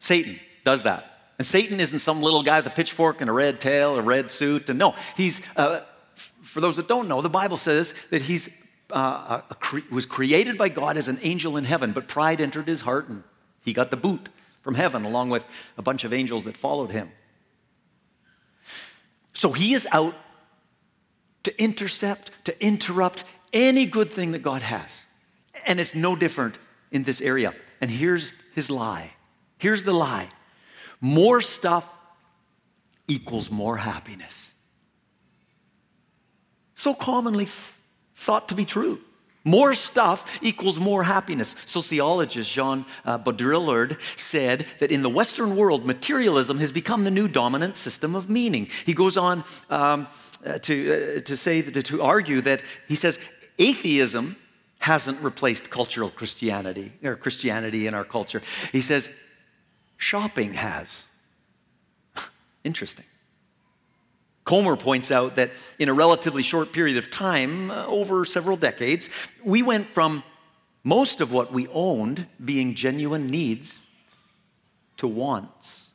Satan 0.00 0.40
does 0.64 0.82
that. 0.84 1.04
And 1.38 1.46
Satan 1.46 1.78
isn't 1.78 2.00
some 2.00 2.20
little 2.20 2.42
guy 2.42 2.58
with 2.58 2.66
a 2.66 2.70
pitchfork 2.70 3.20
and 3.20 3.30
a 3.30 3.32
red 3.32 3.60
tail, 3.60 3.96
a 3.96 4.02
red 4.02 4.28
suit. 4.28 4.68
And 4.68 4.78
no, 4.78 4.94
he's, 5.16 5.40
uh, 5.56 5.80
for 6.42 6.60
those 6.60 6.78
that 6.78 6.88
don't 6.88 7.06
know, 7.06 7.20
the 7.20 7.30
Bible 7.30 7.56
says 7.56 7.94
that 8.10 8.22
he's 8.22 8.48
uh, 8.90 9.40
cre- 9.60 9.80
was 9.90 10.06
created 10.06 10.58
by 10.58 10.68
God 10.68 10.96
as 10.96 11.08
an 11.08 11.18
angel 11.22 11.56
in 11.56 11.64
heaven, 11.64 11.92
but 11.92 12.08
pride 12.08 12.40
entered 12.40 12.66
his 12.66 12.80
heart 12.80 13.08
and 13.08 13.22
he 13.64 13.72
got 13.72 13.90
the 13.90 13.96
boot 13.96 14.28
from 14.62 14.74
heaven 14.74 15.04
along 15.04 15.30
with 15.30 15.46
a 15.76 15.82
bunch 15.82 16.04
of 16.04 16.12
angels 16.12 16.44
that 16.44 16.56
followed 16.56 16.90
him. 16.90 17.10
So 19.32 19.52
he 19.52 19.74
is 19.74 19.86
out 19.92 20.14
to 21.44 21.62
intercept, 21.62 22.32
to 22.44 22.64
interrupt 22.64 23.24
any 23.52 23.86
good 23.86 24.10
thing 24.10 24.32
that 24.32 24.40
God 24.40 24.62
has. 24.62 25.00
And 25.66 25.80
it's 25.80 25.94
no 25.94 26.16
different 26.16 26.58
in 26.90 27.04
this 27.04 27.20
area. 27.20 27.54
And 27.80 27.90
here's 27.90 28.32
his 28.54 28.70
lie. 28.70 29.14
Here's 29.58 29.84
the 29.84 29.92
lie 29.92 30.30
more 31.00 31.40
stuff 31.40 31.96
equals 33.06 33.50
more 33.50 33.76
happiness. 33.76 34.52
So 36.74 36.92
commonly 36.92 37.48
thought 38.14 38.48
to 38.48 38.54
be 38.54 38.64
true. 38.64 39.00
More 39.48 39.72
stuff 39.72 40.38
equals 40.42 40.78
more 40.78 41.04
happiness. 41.04 41.56
Sociologist 41.64 42.52
Jean 42.52 42.84
uh, 43.06 43.18
Baudrillard 43.18 43.98
said 44.14 44.66
that 44.78 44.92
in 44.92 45.00
the 45.00 45.08
Western 45.08 45.56
world, 45.56 45.86
materialism 45.86 46.58
has 46.58 46.70
become 46.70 47.04
the 47.04 47.10
new 47.10 47.28
dominant 47.28 47.74
system 47.74 48.14
of 48.14 48.28
meaning. 48.28 48.68
He 48.84 48.92
goes 48.92 49.16
on 49.16 49.42
um, 49.70 50.06
uh, 50.44 50.58
to, 50.58 51.16
uh, 51.16 51.20
to 51.20 51.34
say, 51.34 51.62
that, 51.62 51.82
to 51.86 52.02
argue 52.02 52.42
that 52.42 52.62
he 52.88 52.94
says 52.94 53.18
atheism 53.58 54.36
hasn't 54.80 55.18
replaced 55.22 55.70
cultural 55.70 56.10
Christianity 56.10 56.92
or 57.02 57.16
Christianity 57.16 57.86
in 57.86 57.94
our 57.94 58.04
culture. 58.04 58.42
He 58.70 58.82
says 58.82 59.08
shopping 59.96 60.54
has. 60.54 61.06
Interesting. 62.64 63.06
Comer 64.48 64.76
points 64.76 65.10
out 65.10 65.36
that 65.36 65.50
in 65.78 65.90
a 65.90 65.92
relatively 65.92 66.42
short 66.42 66.72
period 66.72 66.96
of 66.96 67.10
time, 67.10 67.70
uh, 67.70 67.84
over 67.84 68.24
several 68.24 68.56
decades, 68.56 69.10
we 69.44 69.62
went 69.62 69.88
from 69.88 70.24
most 70.82 71.20
of 71.20 71.34
what 71.34 71.52
we 71.52 71.68
owned 71.68 72.26
being 72.42 72.74
genuine 72.74 73.26
needs 73.26 73.84
to 74.96 75.06
wants. 75.06 75.90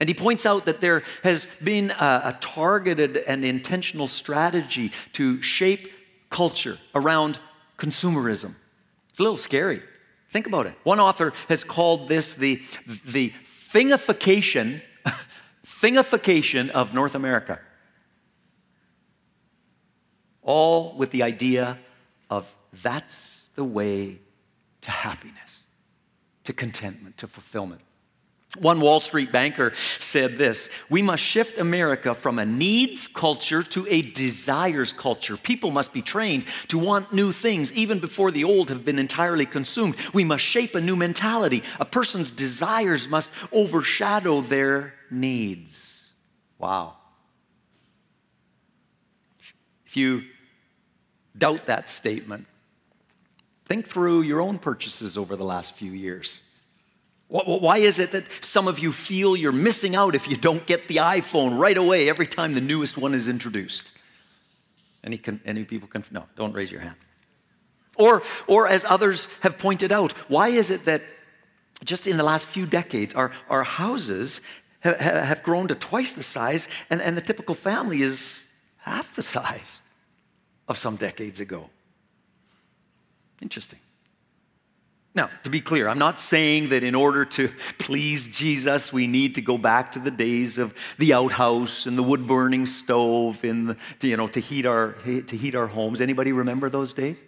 And 0.00 0.08
he 0.08 0.14
points 0.14 0.46
out 0.46 0.64
that 0.64 0.80
there 0.80 1.02
has 1.22 1.48
been 1.62 1.90
a, 1.90 2.22
a 2.24 2.38
targeted 2.40 3.18
and 3.18 3.44
intentional 3.44 4.06
strategy 4.06 4.90
to 5.12 5.42
shape 5.42 5.92
culture 6.30 6.78
around 6.94 7.38
consumerism. 7.76 8.54
It's 9.10 9.18
a 9.18 9.22
little 9.22 9.36
scary. 9.36 9.82
Think 10.30 10.46
about 10.46 10.64
it. 10.64 10.76
One 10.82 10.98
author 10.98 11.34
has 11.50 11.62
called 11.62 12.08
this 12.08 12.36
the, 12.36 12.62
the 13.04 13.34
thingification, 13.44 14.80
thingification 15.66 16.70
of 16.70 16.94
North 16.94 17.14
America 17.14 17.60
all 20.48 20.94
with 20.96 21.10
the 21.10 21.22
idea 21.22 21.78
of 22.30 22.52
that's 22.82 23.50
the 23.54 23.62
way 23.62 24.18
to 24.80 24.90
happiness, 24.90 25.64
to 26.44 26.54
contentment, 26.54 27.18
to 27.18 27.26
fulfillment. 27.26 27.82
One 28.58 28.80
Wall 28.80 28.98
Street 29.00 29.30
banker 29.30 29.74
said 29.98 30.38
this 30.38 30.70
We 30.88 31.02
must 31.02 31.22
shift 31.22 31.58
America 31.58 32.14
from 32.14 32.38
a 32.38 32.46
needs 32.46 33.08
culture 33.08 33.62
to 33.62 33.86
a 33.90 34.00
desires 34.00 34.94
culture. 34.94 35.36
People 35.36 35.70
must 35.70 35.92
be 35.92 36.00
trained 36.00 36.46
to 36.68 36.78
want 36.78 37.12
new 37.12 37.30
things 37.30 37.70
even 37.74 37.98
before 37.98 38.30
the 38.30 38.44
old 38.44 38.70
have 38.70 38.86
been 38.86 38.98
entirely 38.98 39.44
consumed. 39.44 39.96
We 40.14 40.24
must 40.24 40.44
shape 40.44 40.74
a 40.74 40.80
new 40.80 40.96
mentality. 40.96 41.62
A 41.78 41.84
person's 41.84 42.30
desires 42.30 43.06
must 43.06 43.30
overshadow 43.52 44.40
their 44.40 44.94
needs. 45.10 46.10
Wow. 46.56 46.96
If 49.84 49.94
you 49.94 50.22
doubt 51.38 51.66
that 51.66 51.88
statement. 51.88 52.46
Think 53.64 53.86
through 53.86 54.22
your 54.22 54.40
own 54.40 54.58
purchases 54.58 55.16
over 55.18 55.36
the 55.36 55.44
last 55.44 55.74
few 55.74 55.92
years. 55.92 56.40
Why 57.28 57.76
is 57.76 57.98
it 57.98 58.12
that 58.12 58.24
some 58.42 58.66
of 58.68 58.78
you 58.78 58.90
feel 58.90 59.36
you're 59.36 59.52
missing 59.52 59.94
out 59.94 60.14
if 60.14 60.30
you 60.30 60.36
don't 60.36 60.64
get 60.64 60.88
the 60.88 60.96
iPhone 60.96 61.58
right 61.58 61.76
away 61.76 62.08
every 62.08 62.26
time 62.26 62.54
the 62.54 62.62
newest 62.62 62.96
one 62.96 63.12
is 63.12 63.28
introduced? 63.28 63.92
Any, 65.04 65.20
any 65.44 65.64
people 65.64 65.88
can, 65.88 66.04
no, 66.10 66.24
don't 66.36 66.54
raise 66.54 66.72
your 66.72 66.80
hand. 66.80 66.96
Or, 67.96 68.22
or 68.46 68.66
as 68.66 68.86
others 68.86 69.28
have 69.40 69.58
pointed 69.58 69.92
out, 69.92 70.12
why 70.28 70.48
is 70.48 70.70
it 70.70 70.86
that 70.86 71.02
just 71.84 72.06
in 72.06 72.16
the 72.16 72.22
last 72.22 72.46
few 72.46 72.64
decades, 72.64 73.14
our, 73.14 73.30
our 73.50 73.62
houses 73.62 74.40
have, 74.80 74.98
have 74.98 75.42
grown 75.42 75.68
to 75.68 75.74
twice 75.74 76.14
the 76.14 76.22
size 76.22 76.66
and, 76.88 77.02
and 77.02 77.14
the 77.14 77.20
typical 77.20 77.54
family 77.54 78.00
is 78.00 78.42
half 78.78 79.14
the 79.14 79.22
size? 79.22 79.82
Of 80.68 80.78
some 80.78 80.96
decades 80.96 81.40
ago. 81.40 81.68
Interesting. 83.40 83.78
Now, 85.14 85.30
to 85.42 85.50
be 85.50 85.60
clear, 85.60 85.88
I'm 85.88 85.98
not 85.98 86.20
saying 86.20 86.68
that 86.68 86.84
in 86.84 86.94
order 86.94 87.24
to 87.24 87.50
please 87.78 88.28
Jesus, 88.28 88.92
we 88.92 89.06
need 89.06 89.34
to 89.34 89.40
go 89.40 89.58
back 89.58 89.92
to 89.92 89.98
the 89.98 90.10
days 90.10 90.58
of 90.58 90.74
the 90.98 91.14
outhouse 91.14 91.86
and 91.86 91.98
the 91.98 92.02
wood 92.02 92.26
burning 92.28 92.66
stove 92.66 93.44
in 93.44 93.66
the, 93.66 93.76
to, 94.00 94.06
you 94.06 94.16
know, 94.16 94.28
to 94.28 94.40
heat 94.40 94.66
our, 94.66 94.92
to 94.92 95.36
heat 95.36 95.54
our 95.54 95.66
homes. 95.66 96.00
Anybody 96.00 96.32
remember 96.32 96.70
those 96.70 96.92
days? 96.94 97.24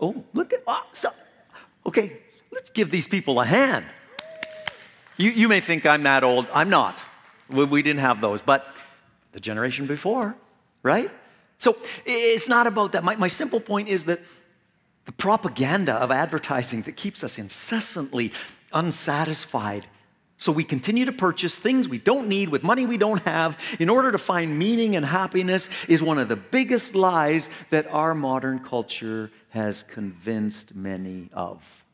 Oh, 0.00 0.24
look 0.34 0.52
at, 0.52 0.62
oh, 0.66 0.84
so, 0.92 1.10
okay, 1.86 2.18
let's 2.50 2.70
give 2.70 2.90
these 2.90 3.06
people 3.06 3.40
a 3.40 3.44
hand. 3.44 3.86
You, 5.16 5.30
you 5.30 5.48
may 5.48 5.60
think 5.60 5.86
I'm 5.86 6.02
that 6.02 6.24
old. 6.24 6.48
I'm 6.52 6.68
not. 6.68 7.02
We, 7.48 7.64
we 7.64 7.82
didn't 7.82 8.00
have 8.00 8.20
those. 8.20 8.42
But 8.42 8.66
the 9.32 9.40
generation 9.40 9.86
before, 9.86 10.34
right? 10.82 11.10
So 11.62 11.76
it's 12.04 12.48
not 12.48 12.66
about 12.66 12.90
that. 12.90 13.04
My, 13.04 13.14
my 13.14 13.28
simple 13.28 13.60
point 13.60 13.88
is 13.88 14.06
that 14.06 14.18
the 15.04 15.12
propaganda 15.12 15.94
of 15.94 16.10
advertising 16.10 16.82
that 16.82 16.96
keeps 16.96 17.22
us 17.22 17.38
incessantly 17.38 18.32
unsatisfied. 18.72 19.86
So 20.38 20.50
we 20.50 20.64
continue 20.64 21.04
to 21.04 21.12
purchase 21.12 21.56
things 21.56 21.88
we 21.88 21.98
don't 21.98 22.26
need 22.26 22.48
with 22.48 22.64
money 22.64 22.84
we 22.84 22.98
don't 22.98 23.22
have 23.22 23.56
in 23.78 23.88
order 23.88 24.10
to 24.10 24.18
find 24.18 24.58
meaning 24.58 24.96
and 24.96 25.06
happiness 25.06 25.70
is 25.86 26.02
one 26.02 26.18
of 26.18 26.26
the 26.28 26.34
biggest 26.34 26.96
lies 26.96 27.48
that 27.70 27.86
our 27.86 28.12
modern 28.12 28.58
culture 28.58 29.30
has 29.50 29.84
convinced 29.84 30.74
many 30.74 31.30
of. 31.32 31.84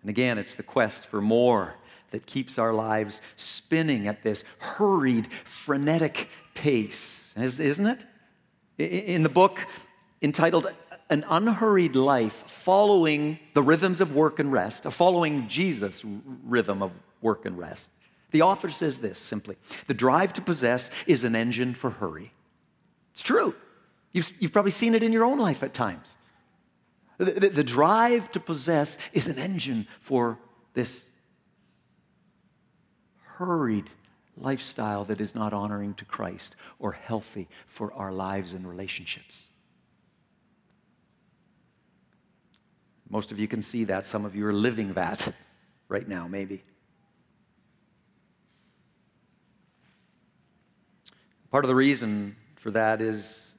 And 0.00 0.08
again, 0.08 0.38
it's 0.38 0.54
the 0.54 0.62
quest 0.62 1.04
for 1.08 1.20
more 1.20 1.74
that 2.10 2.24
keeps 2.24 2.58
our 2.58 2.72
lives 2.72 3.20
spinning 3.36 4.08
at 4.08 4.22
this 4.22 4.44
hurried, 4.60 5.26
frenetic 5.44 6.30
pace, 6.54 7.34
isn't 7.36 7.86
it? 7.86 8.04
In 8.78 9.22
the 9.22 9.28
book 9.28 9.60
entitled 10.22 10.66
An 11.10 11.24
Unhurried 11.28 11.96
Life, 11.96 12.44
following 12.48 13.38
the 13.54 13.62
rhythms 13.62 14.00
of 14.00 14.14
work 14.14 14.38
and 14.38 14.50
rest, 14.50 14.86
a 14.86 14.90
following 14.90 15.48
Jesus' 15.48 16.02
rhythm 16.44 16.82
of 16.82 16.92
work 17.20 17.44
and 17.44 17.58
rest, 17.58 17.90
the 18.30 18.42
author 18.42 18.68
says 18.68 18.98
this 18.98 19.18
simply 19.18 19.56
The 19.86 19.94
drive 19.94 20.32
to 20.34 20.42
possess 20.42 20.90
is 21.06 21.24
an 21.24 21.36
engine 21.36 21.74
for 21.74 21.90
hurry. 21.90 22.32
It's 23.12 23.22
true. 23.22 23.54
You've, 24.12 24.32
you've 24.38 24.52
probably 24.52 24.70
seen 24.72 24.94
it 24.94 25.02
in 25.02 25.12
your 25.12 25.24
own 25.24 25.38
life 25.38 25.62
at 25.62 25.74
times. 25.74 26.14
The, 27.18 27.26
the, 27.26 27.48
the 27.48 27.64
drive 27.64 28.30
to 28.32 28.40
possess 28.40 28.98
is 29.12 29.28
an 29.28 29.38
engine 29.38 29.86
for 30.00 30.38
this 30.72 31.04
hurried 33.36 33.90
lifestyle 34.36 35.04
that 35.04 35.20
is 35.20 35.34
not 35.34 35.52
honoring 35.52 35.94
to 35.94 36.04
Christ 36.04 36.56
or 36.78 36.92
healthy 36.92 37.48
for 37.66 37.92
our 37.92 38.12
lives 38.12 38.52
and 38.52 38.68
relationships. 38.68 39.44
Most 43.08 43.30
of 43.30 43.38
you 43.38 43.46
can 43.46 43.60
see 43.60 43.84
that. 43.84 44.04
Some 44.04 44.24
of 44.24 44.34
you 44.34 44.46
are 44.46 44.52
living 44.52 44.94
that 44.94 45.32
right 45.88 46.08
now, 46.08 46.26
maybe. 46.26 46.62
Part 51.50 51.64
of 51.64 51.68
the 51.68 51.74
reason 51.76 52.34
for 52.56 52.72
that 52.72 53.00
is 53.00 53.54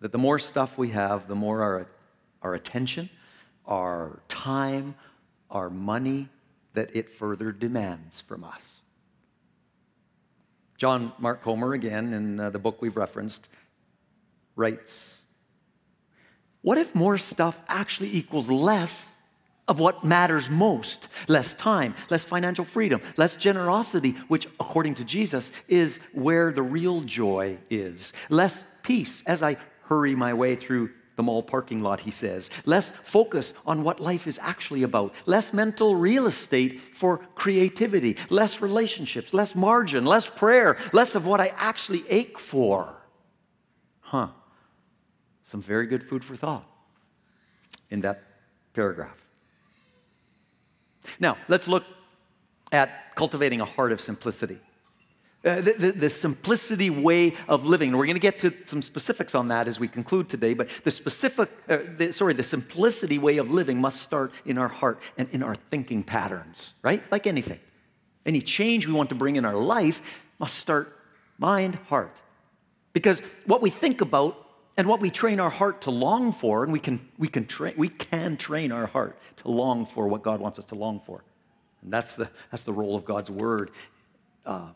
that 0.00 0.10
the 0.10 0.18
more 0.18 0.38
stuff 0.38 0.76
we 0.76 0.88
have, 0.88 1.28
the 1.28 1.36
more 1.36 1.62
our, 1.62 1.86
our 2.42 2.54
attention, 2.54 3.08
our 3.66 4.20
time, 4.26 4.96
our 5.50 5.70
money 5.70 6.28
that 6.74 6.94
it 6.94 7.08
further 7.08 7.52
demands 7.52 8.20
from 8.20 8.42
us. 8.42 8.75
John 10.76 11.12
Mark 11.18 11.40
Comer, 11.40 11.72
again, 11.72 12.12
in 12.12 12.40
uh, 12.40 12.50
the 12.50 12.58
book 12.58 12.82
we've 12.82 12.96
referenced, 12.96 13.48
writes 14.56 15.22
What 16.62 16.78
if 16.78 16.94
more 16.94 17.18
stuff 17.18 17.60
actually 17.68 18.14
equals 18.14 18.50
less 18.50 19.14
of 19.68 19.80
what 19.80 20.04
matters 20.04 20.50
most? 20.50 21.08
Less 21.28 21.54
time, 21.54 21.94
less 22.10 22.24
financial 22.24 22.64
freedom, 22.64 23.00
less 23.16 23.36
generosity, 23.36 24.12
which, 24.28 24.46
according 24.60 24.94
to 24.96 25.04
Jesus, 25.04 25.50
is 25.66 25.98
where 26.12 26.52
the 26.52 26.62
real 26.62 27.00
joy 27.00 27.58
is. 27.70 28.12
Less 28.28 28.64
peace 28.82 29.22
as 29.26 29.42
I 29.42 29.56
hurry 29.84 30.14
my 30.14 30.34
way 30.34 30.56
through 30.56 30.90
the 31.16 31.22
mall 31.22 31.42
parking 31.42 31.82
lot, 31.82 32.00
he 32.00 32.10
says. 32.10 32.50
Less 32.64 32.92
focus 33.02 33.54
on 33.66 33.82
what 33.82 34.00
life 34.00 34.26
is 34.26 34.38
actually 34.42 34.82
about. 34.82 35.14
Less 35.24 35.52
mental 35.52 35.96
real 35.96 36.26
estate 36.26 36.78
for 36.78 37.18
creativity. 37.34 38.16
Less 38.28 38.60
relationships. 38.60 39.34
Less 39.34 39.54
margin. 39.54 40.04
Less 40.04 40.30
prayer. 40.30 40.76
Less 40.92 41.14
of 41.14 41.26
what 41.26 41.40
I 41.40 41.52
actually 41.56 42.04
ache 42.08 42.38
for. 42.38 42.96
Huh. 44.00 44.28
Some 45.44 45.62
very 45.62 45.86
good 45.86 46.04
food 46.04 46.22
for 46.22 46.36
thought 46.36 46.66
in 47.90 48.02
that 48.02 48.22
paragraph. 48.74 49.16
Now, 51.18 51.38
let's 51.48 51.66
look 51.66 51.84
at 52.72 53.14
cultivating 53.14 53.60
a 53.60 53.64
heart 53.64 53.92
of 53.92 54.00
simplicity. 54.00 54.58
Uh, 55.46 55.60
the, 55.60 55.72
the, 55.74 55.92
the, 55.92 56.10
simplicity 56.10 56.90
way 56.90 57.32
of 57.46 57.64
living. 57.64 57.90
And 57.90 57.98
we're 57.98 58.06
going 58.06 58.16
to 58.16 58.20
get 58.20 58.40
to 58.40 58.52
some 58.64 58.82
specifics 58.82 59.32
on 59.32 59.46
that 59.46 59.68
as 59.68 59.78
we 59.78 59.86
conclude 59.86 60.28
today, 60.28 60.54
but 60.54 60.68
the 60.82 60.90
specific, 60.90 61.48
uh, 61.68 61.78
the, 61.96 62.12
sorry, 62.12 62.34
the 62.34 62.42
simplicity 62.42 63.16
way 63.16 63.36
of 63.36 63.48
living 63.48 63.80
must 63.80 64.02
start 64.02 64.32
in 64.44 64.58
our 64.58 64.66
heart 64.66 65.00
and 65.16 65.28
in 65.30 65.44
our 65.44 65.54
thinking 65.54 66.02
patterns, 66.02 66.74
right? 66.82 67.00
Like 67.12 67.28
anything. 67.28 67.60
Any 68.24 68.42
change 68.42 68.88
we 68.88 68.92
want 68.92 69.10
to 69.10 69.14
bring 69.14 69.36
in 69.36 69.44
our 69.44 69.54
life 69.54 70.24
must 70.40 70.56
start 70.56 70.98
mind, 71.38 71.76
heart. 71.88 72.16
Because 72.92 73.20
what 73.44 73.62
we 73.62 73.70
think 73.70 74.00
about 74.00 74.36
and 74.76 74.88
what 74.88 74.98
we 74.98 75.10
train 75.10 75.38
our 75.38 75.50
heart 75.50 75.82
to 75.82 75.92
long 75.92 76.32
for, 76.32 76.64
and 76.64 76.72
we 76.72 76.80
can, 76.80 77.08
we 77.18 77.28
can, 77.28 77.46
tra- 77.46 77.74
we 77.76 77.88
can 77.88 78.36
train 78.36 78.72
our 78.72 78.86
heart 78.86 79.16
to 79.36 79.48
long 79.48 79.86
for 79.86 80.08
what 80.08 80.24
God 80.24 80.40
wants 80.40 80.58
us 80.58 80.64
to 80.66 80.74
long 80.74 80.98
for. 80.98 81.22
And 81.82 81.92
that's 81.92 82.16
the, 82.16 82.28
that's 82.50 82.64
the 82.64 82.72
role 82.72 82.96
of 82.96 83.04
God's 83.04 83.30
word. 83.30 83.70
Uh, 84.44 84.70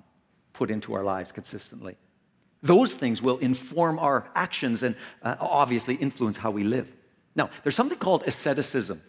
put 0.60 0.70
into 0.70 0.92
our 0.92 1.02
lives 1.02 1.32
consistently. 1.32 1.96
Those 2.62 2.92
things 2.92 3.22
will 3.22 3.38
inform 3.38 3.98
our 3.98 4.30
actions 4.34 4.82
and 4.82 4.94
uh, 5.22 5.36
obviously 5.40 5.94
influence 5.94 6.36
how 6.36 6.50
we 6.50 6.64
live. 6.64 6.86
Now, 7.34 7.48
there's 7.62 7.74
something 7.74 7.96
called 7.98 8.24
asceticism 8.26 9.00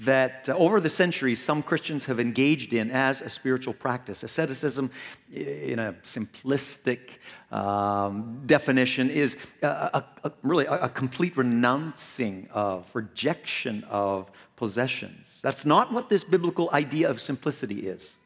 that 0.00 0.48
uh, 0.48 0.54
over 0.56 0.80
the 0.80 0.88
centuries 0.88 1.40
some 1.40 1.62
Christians 1.62 2.06
have 2.06 2.18
engaged 2.18 2.72
in 2.72 2.90
as 2.90 3.22
a 3.22 3.28
spiritual 3.28 3.74
practice. 3.74 4.24
Asceticism, 4.24 4.90
in 5.32 5.78
a 5.78 5.92
simplistic 6.02 7.18
um, 7.52 8.42
definition, 8.44 9.08
is 9.08 9.36
a, 9.62 9.66
a, 9.68 10.04
a 10.24 10.32
really 10.42 10.66
a, 10.66 10.88
complete 10.88 11.36
renouncing 11.36 12.48
of, 12.50 12.90
rejection 12.92 13.84
of 13.84 14.32
possessions. 14.56 15.38
That's 15.42 15.64
not 15.64 15.92
what 15.92 16.08
this 16.08 16.24
biblical 16.24 16.70
idea 16.72 17.08
of 17.08 17.20
simplicity 17.20 17.86
is. 17.86 18.16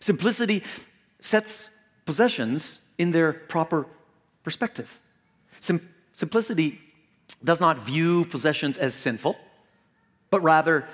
Simplicity 0.00 0.64
sets 1.20 1.70
possessions 2.10 2.80
in 2.98 3.12
their 3.12 3.32
proper 3.32 3.86
perspective. 4.42 4.98
Sim- 5.60 5.88
simplicity 6.12 6.80
does 7.44 7.60
not 7.60 7.78
view 7.78 8.24
possessions 8.24 8.78
as 8.78 8.94
sinful, 8.94 9.36
but 10.28 10.40
rather 10.40 10.88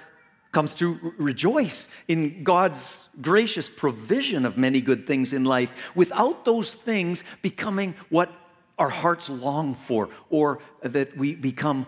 comes 0.52 0.74
to 0.74 1.14
rejoice 1.16 1.88
in 2.07 2.44
God's 2.44 3.09
gracious 3.22 3.70
provision 3.70 4.44
of 4.44 4.59
many 4.59 4.83
good 4.83 5.07
things 5.07 5.33
in 5.33 5.44
life 5.44 5.72
without 5.94 6.44
those 6.44 6.74
things 6.74 7.24
becoming 7.40 7.94
what 8.11 8.31
our 8.79 8.90
hearts 8.90 9.31
long 9.31 9.74
for 9.74 10.11
or 10.29 10.59
that 10.83 11.16
we 11.16 11.35
become 11.35 11.87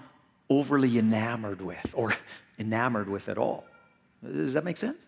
overly 0.48 0.98
enamored 0.98 1.60
with 1.60 1.90
or 1.92 2.14
enamored 2.58 3.10
with 3.10 3.28
at 3.28 3.36
all. 3.36 3.66
Does 4.24 4.54
that 4.54 4.64
make 4.64 4.78
sense? 4.78 5.06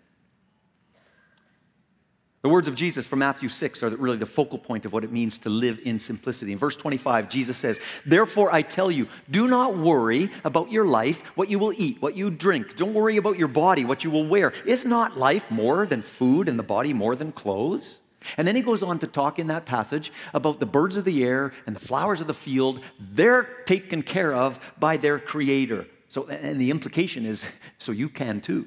The 2.42 2.48
words 2.48 2.68
of 2.68 2.74
Jesus 2.74 3.06
from 3.06 3.18
Matthew 3.18 3.50
6 3.50 3.82
are 3.82 3.90
really 3.90 4.16
the 4.16 4.24
focal 4.24 4.56
point 4.56 4.86
of 4.86 4.94
what 4.94 5.04
it 5.04 5.12
means 5.12 5.36
to 5.38 5.50
live 5.50 5.78
in 5.84 5.98
simplicity. 5.98 6.52
In 6.52 6.58
verse 6.58 6.74
25, 6.74 7.28
Jesus 7.28 7.58
says, 7.58 7.78
Therefore 8.06 8.50
I 8.50 8.62
tell 8.62 8.90
you, 8.90 9.08
do 9.30 9.46
not 9.46 9.76
worry 9.76 10.30
about 10.42 10.72
your 10.72 10.86
life, 10.86 11.20
what 11.36 11.50
you 11.50 11.58
will 11.58 11.74
eat, 11.76 12.00
what 12.00 12.16
you 12.16 12.30
drink. 12.30 12.76
Don't 12.76 12.94
worry 12.94 13.18
about 13.18 13.38
your 13.38 13.48
body, 13.48 13.84
what 13.84 14.04
you 14.04 14.10
will 14.10 14.26
wear. 14.26 14.54
Is 14.64 14.86
not 14.86 15.18
life 15.18 15.50
more 15.50 15.84
than 15.84 16.00
food 16.00 16.48
and 16.48 16.58
the 16.58 16.62
body 16.62 16.94
more 16.94 17.14
than 17.14 17.30
clothes? 17.30 18.00
And 18.38 18.48
then 18.48 18.56
he 18.56 18.62
goes 18.62 18.82
on 18.82 18.98
to 19.00 19.06
talk 19.06 19.38
in 19.38 19.48
that 19.48 19.66
passage 19.66 20.10
about 20.32 20.60
the 20.60 20.66
birds 20.66 20.96
of 20.96 21.04
the 21.04 21.22
air 21.22 21.52
and 21.66 21.76
the 21.76 21.80
flowers 21.80 22.22
of 22.22 22.26
the 22.26 22.34
field. 22.34 22.80
They're 22.98 23.44
taken 23.66 24.02
care 24.02 24.32
of 24.32 24.58
by 24.78 24.96
their 24.96 25.18
creator. 25.18 25.86
So, 26.08 26.26
and 26.26 26.58
the 26.58 26.70
implication 26.70 27.26
is, 27.26 27.46
so 27.78 27.92
you 27.92 28.08
can 28.08 28.40
too 28.40 28.66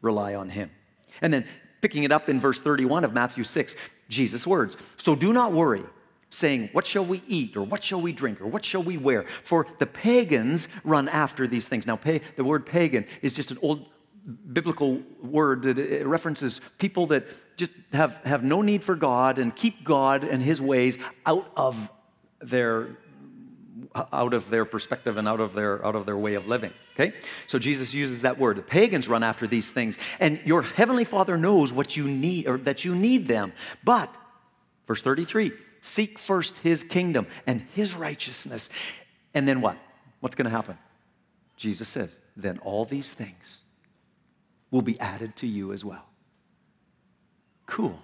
rely 0.00 0.34
on 0.34 0.48
him. 0.48 0.72
And 1.22 1.32
then 1.32 1.46
Picking 1.84 2.04
it 2.04 2.12
up 2.12 2.30
in 2.30 2.40
verse 2.40 2.58
31 2.62 3.04
of 3.04 3.12
Matthew 3.12 3.44
6, 3.44 3.76
Jesus' 4.08 4.46
words. 4.46 4.78
So 4.96 5.14
do 5.14 5.34
not 5.34 5.52
worry, 5.52 5.82
saying, 6.30 6.70
What 6.72 6.86
shall 6.86 7.04
we 7.04 7.20
eat, 7.28 7.58
or 7.58 7.62
what 7.62 7.84
shall 7.84 8.00
we 8.00 8.10
drink, 8.10 8.40
or 8.40 8.46
what 8.46 8.64
shall 8.64 8.82
we 8.82 8.96
wear? 8.96 9.24
For 9.24 9.66
the 9.78 9.84
pagans 9.84 10.70
run 10.82 11.10
after 11.10 11.46
these 11.46 11.68
things. 11.68 11.86
Now, 11.86 11.96
the 11.96 12.22
word 12.42 12.64
pagan 12.64 13.04
is 13.20 13.34
just 13.34 13.50
an 13.50 13.58
old 13.60 13.84
biblical 14.50 15.02
word 15.22 15.64
that 15.64 16.06
references 16.06 16.62
people 16.78 17.08
that 17.08 17.26
just 17.58 17.72
have, 17.92 18.14
have 18.24 18.42
no 18.42 18.62
need 18.62 18.82
for 18.82 18.94
God 18.94 19.38
and 19.38 19.54
keep 19.54 19.84
God 19.84 20.24
and 20.24 20.42
his 20.42 20.62
ways 20.62 20.96
out 21.26 21.52
of 21.54 21.90
their 22.40 22.96
out 24.12 24.34
of 24.34 24.50
their 24.50 24.64
perspective 24.64 25.16
and 25.16 25.26
out 25.26 25.40
of 25.40 25.52
their 25.52 25.84
out 25.84 25.96
of 25.96 26.06
their 26.06 26.16
way 26.16 26.34
of 26.34 26.46
living 26.46 26.72
okay? 26.94 27.12
So 27.46 27.58
jesus 27.58 27.92
uses 27.92 28.22
that 28.22 28.38
word. 28.38 28.56
The 28.56 28.62
pagans 28.62 29.08
run 29.08 29.22
after 29.22 29.46
these 29.46 29.70
things. 29.70 29.98
And 30.20 30.40
your 30.44 30.62
heavenly 30.62 31.04
father 31.04 31.36
knows 31.36 31.72
what 31.72 31.96
you 31.96 32.06
need 32.06 32.46
or 32.46 32.58
that 32.58 32.84
you 32.84 32.94
need 32.94 33.26
them. 33.26 33.52
But 33.84 34.14
verse 34.86 35.02
33 35.02 35.52
seek 35.80 36.18
first 36.18 36.58
his 36.58 36.82
kingdom 36.82 37.26
and 37.46 37.66
his 37.74 37.94
righteousness. 37.94 38.70
And 39.34 39.46
then 39.46 39.60
what? 39.60 39.76
What's 40.20 40.34
going 40.34 40.46
to 40.46 40.50
happen? 40.50 40.78
Jesus 41.56 41.88
says 41.88 42.18
then 42.36 42.58
all 42.58 42.84
these 42.84 43.14
things 43.14 43.60
will 44.70 44.82
be 44.82 44.98
added 44.98 45.36
to 45.36 45.46
you 45.46 45.72
as 45.72 45.84
well. 45.84 46.04
Cool. 47.66 48.00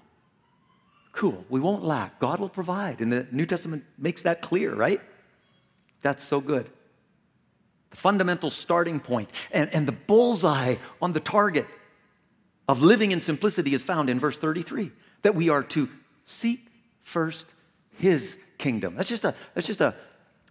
Cool. 1.13 1.45
We 1.49 1.59
won't 1.59 1.83
lack. 1.83 2.21
God 2.21 2.39
will 2.39 2.49
provide. 2.49 3.01
And 3.01 3.13
the 3.13 3.27
New 3.33 3.47
Testament 3.47 3.85
makes 3.99 4.23
that 4.23 4.41
clear, 4.41 4.75
right? 4.75 5.01
That's 6.03 6.25
so 6.25 6.41
good. 6.41 6.71
The 7.91 7.97
fundamental 7.97 8.51
starting 8.51 9.01
point 9.01 9.31
and, 9.51 9.73
and 9.75 9.87
the 9.87 9.93
bullseye 9.93 10.77
on 11.03 11.13
the 11.13 11.21
target 11.21 11.67
of 12.69 12.83
living 12.83 13.11
in 13.11 13.21
simplicity 13.21 13.75
is 13.75 13.83
found 13.83 14.09
in 14.09 14.21
verse 14.21 14.39
33 14.39 14.93
that 15.23 15.35
we 15.35 15.49
are 15.49 15.63
to 15.65 15.89
seek 16.25 16.69
first 17.03 17.55
his 17.99 18.37
kingdom. 18.59 18.95
That's 18.95 19.09
just 19.09 19.25
a, 19.25 19.35
that's 19.55 19.67
just 19.67 19.81
a, 19.81 19.95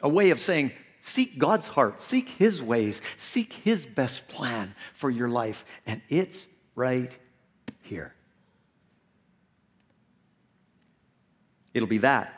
a 0.02 0.10
way 0.10 0.32
of 0.32 0.40
saying 0.40 0.74
seek 1.02 1.38
God's 1.38 1.68
heart, 1.68 2.02
seek 2.02 2.30
his 2.30 2.62
ways, 2.62 3.02
seek 3.16 3.54
his 3.54 3.86
best 3.86 4.28
plan 4.28 4.76
for 4.94 5.10
your 5.10 5.30
life. 5.30 5.66
And 5.86 6.02
it's 6.10 6.46
right 6.76 7.18
here. 7.82 8.14
It'll 11.74 11.88
be 11.88 12.00
that 12.00 12.36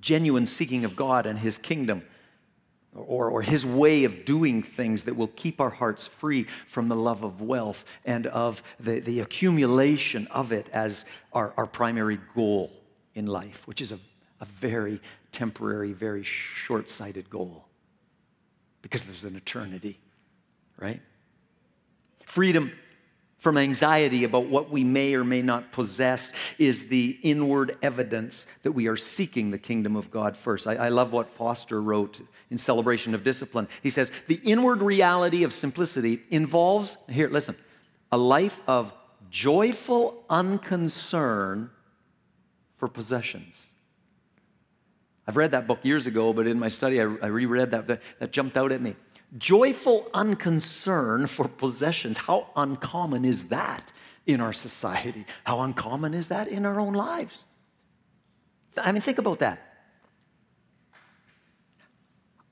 genuine 0.00 0.46
seeking 0.46 0.84
of 0.84 0.96
God 0.96 1.26
and 1.26 1.38
his 1.38 1.58
kingdom 1.58 2.02
or, 2.94 3.30
or 3.30 3.42
his 3.42 3.64
way 3.64 4.04
of 4.04 4.24
doing 4.24 4.62
things 4.62 5.04
that 5.04 5.16
will 5.16 5.30
keep 5.36 5.60
our 5.60 5.70
hearts 5.70 6.06
free 6.06 6.44
from 6.66 6.88
the 6.88 6.96
love 6.96 7.22
of 7.22 7.40
wealth 7.40 7.84
and 8.04 8.26
of 8.26 8.62
the, 8.80 9.00
the 9.00 9.20
accumulation 9.20 10.26
of 10.28 10.52
it 10.52 10.68
as 10.72 11.04
our, 11.32 11.52
our 11.56 11.66
primary 11.66 12.18
goal 12.34 12.72
in 13.14 13.26
life, 13.26 13.66
which 13.66 13.80
is 13.80 13.92
a, 13.92 13.98
a 14.40 14.44
very 14.44 15.00
temporary, 15.32 15.92
very 15.92 16.22
short 16.24 16.90
sighted 16.90 17.30
goal 17.30 17.66
because 18.82 19.06
there's 19.06 19.24
an 19.24 19.36
eternity, 19.36 20.00
right? 20.76 21.00
Freedom 22.24 22.72
from 23.40 23.56
anxiety 23.56 24.22
about 24.22 24.46
what 24.46 24.70
we 24.70 24.84
may 24.84 25.14
or 25.14 25.24
may 25.24 25.40
not 25.40 25.72
possess 25.72 26.32
is 26.58 26.88
the 26.88 27.18
inward 27.22 27.74
evidence 27.82 28.46
that 28.62 28.72
we 28.72 28.86
are 28.86 28.98
seeking 28.98 29.50
the 29.50 29.58
kingdom 29.58 29.96
of 29.96 30.10
God 30.10 30.36
first. 30.36 30.66
I, 30.66 30.74
I, 30.74 30.88
love 30.90 31.10
what 31.10 31.30
Foster 31.30 31.80
wrote 31.80 32.20
in 32.50 32.58
Celebration 32.58 33.14
of 33.14 33.24
Discipline. 33.24 33.66
He 33.82 33.88
says, 33.88 34.12
The 34.28 34.40
inward 34.44 34.82
reality 34.82 35.42
of 35.42 35.54
simplicity 35.54 36.20
involves, 36.30 36.98
here, 37.08 37.30
listen, 37.30 37.56
a 38.12 38.18
life 38.18 38.60
of 38.66 38.92
joyful 39.30 40.22
unconcern 40.28 41.70
for 42.76 42.88
possessions. 42.88 43.66
I've 45.26 45.38
read 45.38 45.52
that 45.52 45.66
book 45.66 45.78
years 45.82 46.06
ago, 46.06 46.34
but 46.34 46.46
in 46.46 46.58
my 46.58 46.68
study, 46.68 47.00
I, 47.00 47.04
I 47.04 47.28
reread 47.28 47.70
that, 47.70 47.86
that. 47.86 48.02
That 48.18 48.32
jumped 48.32 48.58
out 48.58 48.70
at 48.70 48.82
me. 48.82 48.96
Joyful 49.38 50.08
unconcern 50.12 51.26
for 51.28 51.46
possessions. 51.46 52.18
How 52.18 52.48
uncommon 52.56 53.24
is 53.24 53.46
that 53.46 53.92
in 54.26 54.40
our 54.40 54.52
society? 54.52 55.24
How 55.44 55.60
uncommon 55.60 56.14
is 56.14 56.28
that 56.28 56.48
in 56.48 56.66
our 56.66 56.80
own 56.80 56.94
lives? 56.94 57.44
I 58.76 58.92
mean, 58.92 59.00
think 59.00 59.18
about 59.18 59.38
that. 59.38 59.60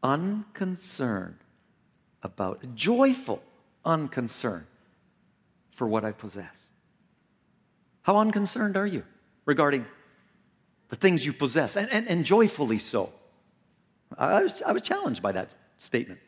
Unconcerned 0.03 1.39
about, 2.23 2.75
joyful 2.75 3.43
unconcern 3.85 4.67
for 5.73 5.89
what 5.89 6.05
I 6.05 6.13
possess. 6.13 6.67
How 8.03 8.17
unconcerned 8.19 8.77
are 8.77 8.87
you 8.87 9.05
regarding 9.45 9.85
the 10.89 10.97
things 10.97 11.27
you 11.27 11.33
possess, 11.33 11.77
and, 11.77 11.91
and, 11.91 12.09
and 12.09 12.25
joyfully 12.25 12.79
so? 12.79 13.13
I 14.17 14.43
was, 14.43 14.63
I 14.63 14.73
was 14.73 14.83
challenged 14.83 15.23
by 15.23 15.33
that 15.33 15.55
statement. 15.77 16.21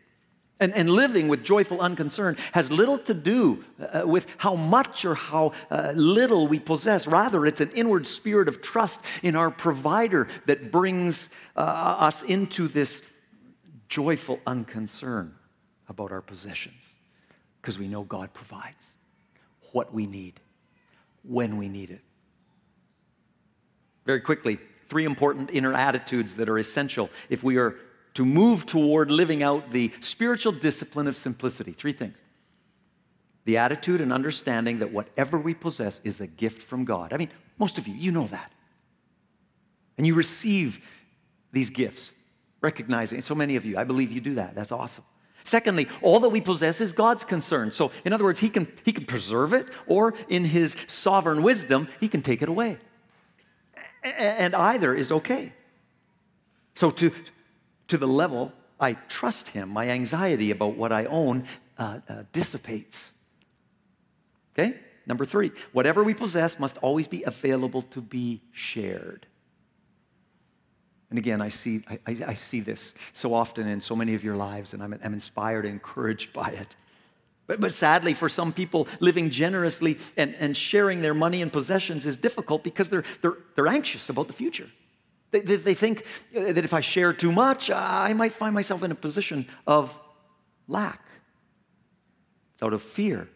And, 0.60 0.74
and 0.74 0.90
living 0.90 1.28
with 1.28 1.42
joyful 1.42 1.80
unconcern 1.80 2.36
has 2.52 2.70
little 2.70 2.98
to 2.98 3.14
do 3.14 3.64
uh, 3.80 4.02
with 4.04 4.26
how 4.36 4.56
much 4.56 5.06
or 5.06 5.14
how 5.14 5.52
uh, 5.70 5.92
little 5.96 6.48
we 6.48 6.58
possess. 6.58 7.06
Rather, 7.06 7.46
it's 7.46 7.62
an 7.62 7.70
inward 7.70 8.06
spirit 8.06 8.46
of 8.46 8.60
trust 8.60 9.00
in 9.22 9.36
our 9.36 9.50
provider 9.50 10.28
that 10.44 10.70
brings 10.70 11.30
uh, 11.56 11.60
us 11.60 12.22
into 12.22 12.68
this 12.68 13.02
joyful 13.88 14.38
unconcern 14.46 15.34
about 15.88 16.12
our 16.12 16.20
possessions 16.20 16.94
because 17.60 17.78
we 17.78 17.88
know 17.88 18.04
God 18.04 18.32
provides 18.34 18.92
what 19.72 19.92
we 19.94 20.06
need 20.06 20.40
when 21.22 21.56
we 21.56 21.68
need 21.68 21.90
it. 21.90 22.02
Very 24.04 24.20
quickly, 24.20 24.58
three 24.86 25.04
important 25.04 25.50
inner 25.52 25.72
attitudes 25.72 26.36
that 26.36 26.48
are 26.48 26.58
essential 26.58 27.10
if 27.28 27.42
we 27.42 27.56
are 27.58 27.76
to 28.14 28.24
move 28.24 28.66
toward 28.66 29.10
living 29.10 29.42
out 29.42 29.70
the 29.70 29.92
spiritual 30.00 30.52
discipline 30.52 31.06
of 31.06 31.16
simplicity. 31.16 31.72
Three 31.72 31.92
things 31.92 32.20
the 33.44 33.56
attitude 33.56 34.00
and 34.00 34.12
understanding 34.12 34.78
that 34.80 34.92
whatever 34.92 35.38
we 35.38 35.54
possess 35.54 36.00
is 36.04 36.20
a 36.20 36.26
gift 36.26 36.62
from 36.62 36.84
God. 36.84 37.12
I 37.12 37.16
mean, 37.16 37.30
most 37.58 37.78
of 37.78 37.88
you, 37.88 37.94
you 37.94 38.12
know 38.12 38.26
that. 38.26 38.52
And 39.96 40.06
you 40.06 40.14
receive 40.14 40.80
these 41.50 41.70
gifts, 41.70 42.12
recognizing, 42.60 43.22
so 43.22 43.34
many 43.34 43.56
of 43.56 43.64
you, 43.64 43.76
I 43.76 43.84
believe 43.84 44.12
you 44.12 44.20
do 44.20 44.34
that. 44.34 44.54
That's 44.54 44.72
awesome. 44.72 45.04
Secondly, 45.42 45.88
all 46.02 46.20
that 46.20 46.28
we 46.28 46.40
possess 46.40 46.80
is 46.80 46.92
God's 46.92 47.24
concern. 47.24 47.72
So, 47.72 47.90
in 48.04 48.12
other 48.12 48.24
words, 48.24 48.38
He 48.38 48.50
can, 48.50 48.70
he 48.84 48.92
can 48.92 49.04
preserve 49.04 49.52
it, 49.52 49.66
or 49.86 50.14
in 50.28 50.44
His 50.44 50.76
sovereign 50.86 51.42
wisdom, 51.42 51.88
He 51.98 52.08
can 52.08 52.22
take 52.22 52.42
it 52.42 52.48
away. 52.48 52.78
And 54.02 54.54
either 54.54 54.94
is 54.94 55.10
okay. 55.12 55.52
So, 56.74 56.90
to, 56.90 57.12
to 57.90 57.98
the 57.98 58.08
level 58.08 58.52
I 58.78 58.94
trust 58.94 59.48
Him, 59.48 59.68
my 59.68 59.90
anxiety 59.90 60.50
about 60.50 60.76
what 60.76 60.92
I 60.92 61.04
own 61.04 61.44
uh, 61.76 62.00
uh, 62.08 62.22
dissipates. 62.32 63.12
Okay? 64.54 64.78
Number 65.06 65.24
three, 65.24 65.50
whatever 65.72 66.02
we 66.04 66.14
possess 66.14 66.58
must 66.58 66.78
always 66.78 67.08
be 67.08 67.22
available 67.24 67.82
to 67.82 68.00
be 68.00 68.42
shared. 68.52 69.26
And 71.10 71.18
again, 71.18 71.42
I 71.42 71.48
see, 71.48 71.82
I, 71.88 72.16
I, 72.28 72.34
see 72.34 72.60
this 72.60 72.94
so 73.12 73.34
often 73.34 73.66
in 73.66 73.80
so 73.80 73.96
many 73.96 74.14
of 74.14 74.22
your 74.22 74.36
lives, 74.36 74.72
and 74.72 74.82
I'm, 74.82 74.96
I'm 75.02 75.12
inspired 75.12 75.64
and 75.64 75.74
encouraged 75.74 76.32
by 76.32 76.50
it. 76.50 76.76
But, 77.48 77.58
but 77.58 77.74
sadly, 77.74 78.14
for 78.14 78.28
some 78.28 78.52
people, 78.52 78.86
living 79.00 79.30
generously 79.30 79.98
and, 80.16 80.36
and 80.36 80.56
sharing 80.56 81.02
their 81.02 81.14
money 81.14 81.42
and 81.42 81.52
possessions 81.52 82.06
is 82.06 82.16
difficult 82.16 82.62
because 82.62 82.90
they're, 82.90 83.02
they're, 83.22 83.38
they're 83.56 83.66
anxious 83.66 84.08
about 84.08 84.28
the 84.28 84.32
future. 84.32 84.70
They, 85.30 85.40
they, 85.40 85.74
think 85.74 86.04
uh, 86.36 86.52
that 86.52 86.64
if 86.64 86.74
I 86.74 86.80
share 86.80 87.12
too 87.12 87.30
much, 87.30 87.70
uh, 87.70 87.76
I 87.76 88.14
might 88.14 88.32
find 88.32 88.52
myself 88.52 88.82
in 88.82 88.90
a 88.90 88.96
position 88.96 89.46
of 89.66 89.96
lack. 90.66 91.00
It's 92.54 92.62
out 92.62 92.72
of 92.72 92.82
fear. 92.82 93.28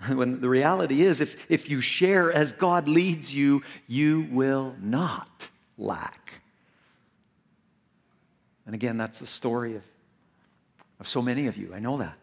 When 0.08 0.40
the 0.40 0.48
reality 0.48 1.02
is, 1.02 1.20
if, 1.20 1.36
if 1.50 1.68
you 1.68 1.80
share 1.80 2.32
as 2.32 2.52
God 2.52 2.88
leads 2.88 3.34
you, 3.34 3.62
you 3.86 4.26
will 4.30 4.74
not 4.80 5.50
lack. 5.76 6.40
And 8.64 8.74
again, 8.74 8.96
that's 8.96 9.18
the 9.18 9.26
story 9.26 9.76
of, 9.76 9.84
of 11.00 11.06
so 11.06 11.20
many 11.20 11.48
of 11.48 11.56
you. 11.56 11.72
I 11.74 11.80
know 11.80 11.98
that. 11.98 12.16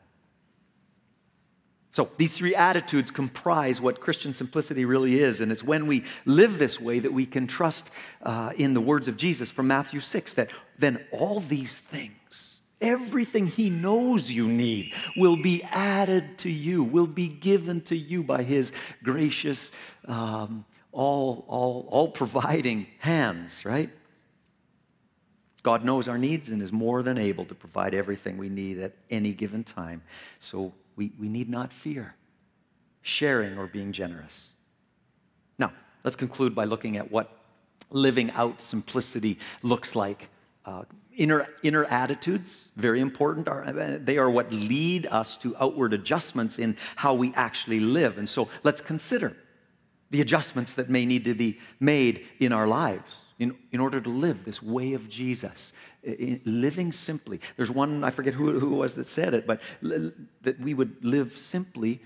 So, 1.97 2.11
these 2.17 2.37
three 2.37 2.53
attitudes 2.53 3.09
comprise 3.09 3.81
what 3.81 4.01
Christian 4.01 4.31
simplicity 4.31 4.85
really 4.85 5.19
is. 5.19 5.41
And 5.41 5.51
it's 5.51 5.63
when 5.63 5.87
we 5.87 6.03
live 6.25 6.59
this 6.59 6.79
way 6.79 6.99
that 6.99 7.11
we 7.11 7.25
can 7.25 7.47
trust 7.47 7.89
uh, 8.21 8.53
in 8.55 8.75
the 8.75 8.81
words 8.81 9.07
of 9.07 9.17
Jesus 9.17 9.49
from 9.49 9.65
Matthew 9.65 9.99
6 9.99 10.35
that 10.35 10.51
then 10.77 11.03
all 11.11 11.39
these 11.39 11.79
things, 11.79 12.59
everything 12.79 13.47
He 13.47 13.71
knows 13.71 14.31
you 14.31 14.47
need, 14.47 14.93
will 15.15 15.41
be 15.41 15.63
added 15.71 16.37
to 16.37 16.51
you, 16.51 16.83
will 16.83 17.07
be 17.07 17.27
given 17.27 17.81
to 17.85 17.97
you 17.97 18.21
by 18.21 18.43
His 18.43 18.71
gracious, 19.03 19.71
um, 20.05 20.65
all, 20.91 21.45
all, 21.47 21.87
all 21.89 22.09
providing 22.09 22.85
hands, 22.99 23.65
right? 23.65 23.89
God 25.63 25.83
knows 25.83 26.07
our 26.07 26.19
needs 26.19 26.49
and 26.49 26.61
is 26.61 26.71
more 26.71 27.01
than 27.01 27.17
able 27.17 27.45
to 27.45 27.55
provide 27.55 27.95
everything 27.95 28.37
we 28.37 28.49
need 28.49 28.77
at 28.77 28.93
any 29.09 29.33
given 29.33 29.63
time. 29.63 30.03
So 30.37 30.73
we, 30.97 31.13
we 31.17 31.29
need 31.29 31.47
not 31.47 31.71
fear 31.71 32.15
sharing 33.01 33.57
or 33.57 33.67
being 33.67 33.93
generous. 33.93 34.49
Now, 35.57 35.71
let's 36.03 36.17
conclude 36.17 36.53
by 36.53 36.65
looking 36.65 36.97
at 36.97 37.09
what 37.09 37.31
living 37.89 38.31
out 38.31 38.59
simplicity 38.59 39.39
looks 39.63 39.95
like. 39.95 40.27
Uh, 40.65 40.83
inner, 41.15 41.45
inner 41.63 41.85
attitudes, 41.85 42.67
very 42.75 42.99
important. 42.99 43.47
Are, 43.47 43.71
they 43.71 44.17
are 44.17 44.29
what 44.29 44.51
lead 44.51 45.05
us 45.05 45.37
to 45.37 45.55
outward 45.57 45.93
adjustments 45.93 46.59
in 46.59 46.75
how 46.97 47.13
we 47.13 47.33
actually 47.35 47.79
live. 47.79 48.17
And 48.17 48.27
so 48.27 48.49
let's 48.63 48.81
consider 48.81 49.37
the 50.09 50.21
adjustments 50.21 50.73
that 50.75 50.89
may 50.89 51.05
need 51.05 51.25
to 51.25 51.33
be 51.33 51.59
made 51.79 52.25
in 52.39 52.51
our 52.51 52.67
lives 52.67 53.25
in, 53.39 53.55
in 53.71 53.79
order 53.79 54.01
to 54.01 54.09
live 54.09 54.45
this 54.45 54.63
way 54.63 54.93
of 54.93 55.07
Jesus, 55.09 55.73
in, 56.03 56.41
living 56.45 56.91
simply. 56.91 57.39
There's 57.55 57.71
one, 57.71 58.03
I 58.03 58.09
forget 58.09 58.33
who, 58.33 58.59
who 58.59 58.73
it 58.73 58.77
was 58.77 58.95
that 58.95 59.05
said 59.05 59.33
it, 59.33 59.45
but 59.45 59.61
li, 59.81 60.11
that 60.41 60.59
we 60.59 60.73
would 60.73 61.03
live 61.03 61.37
simply 61.37 62.01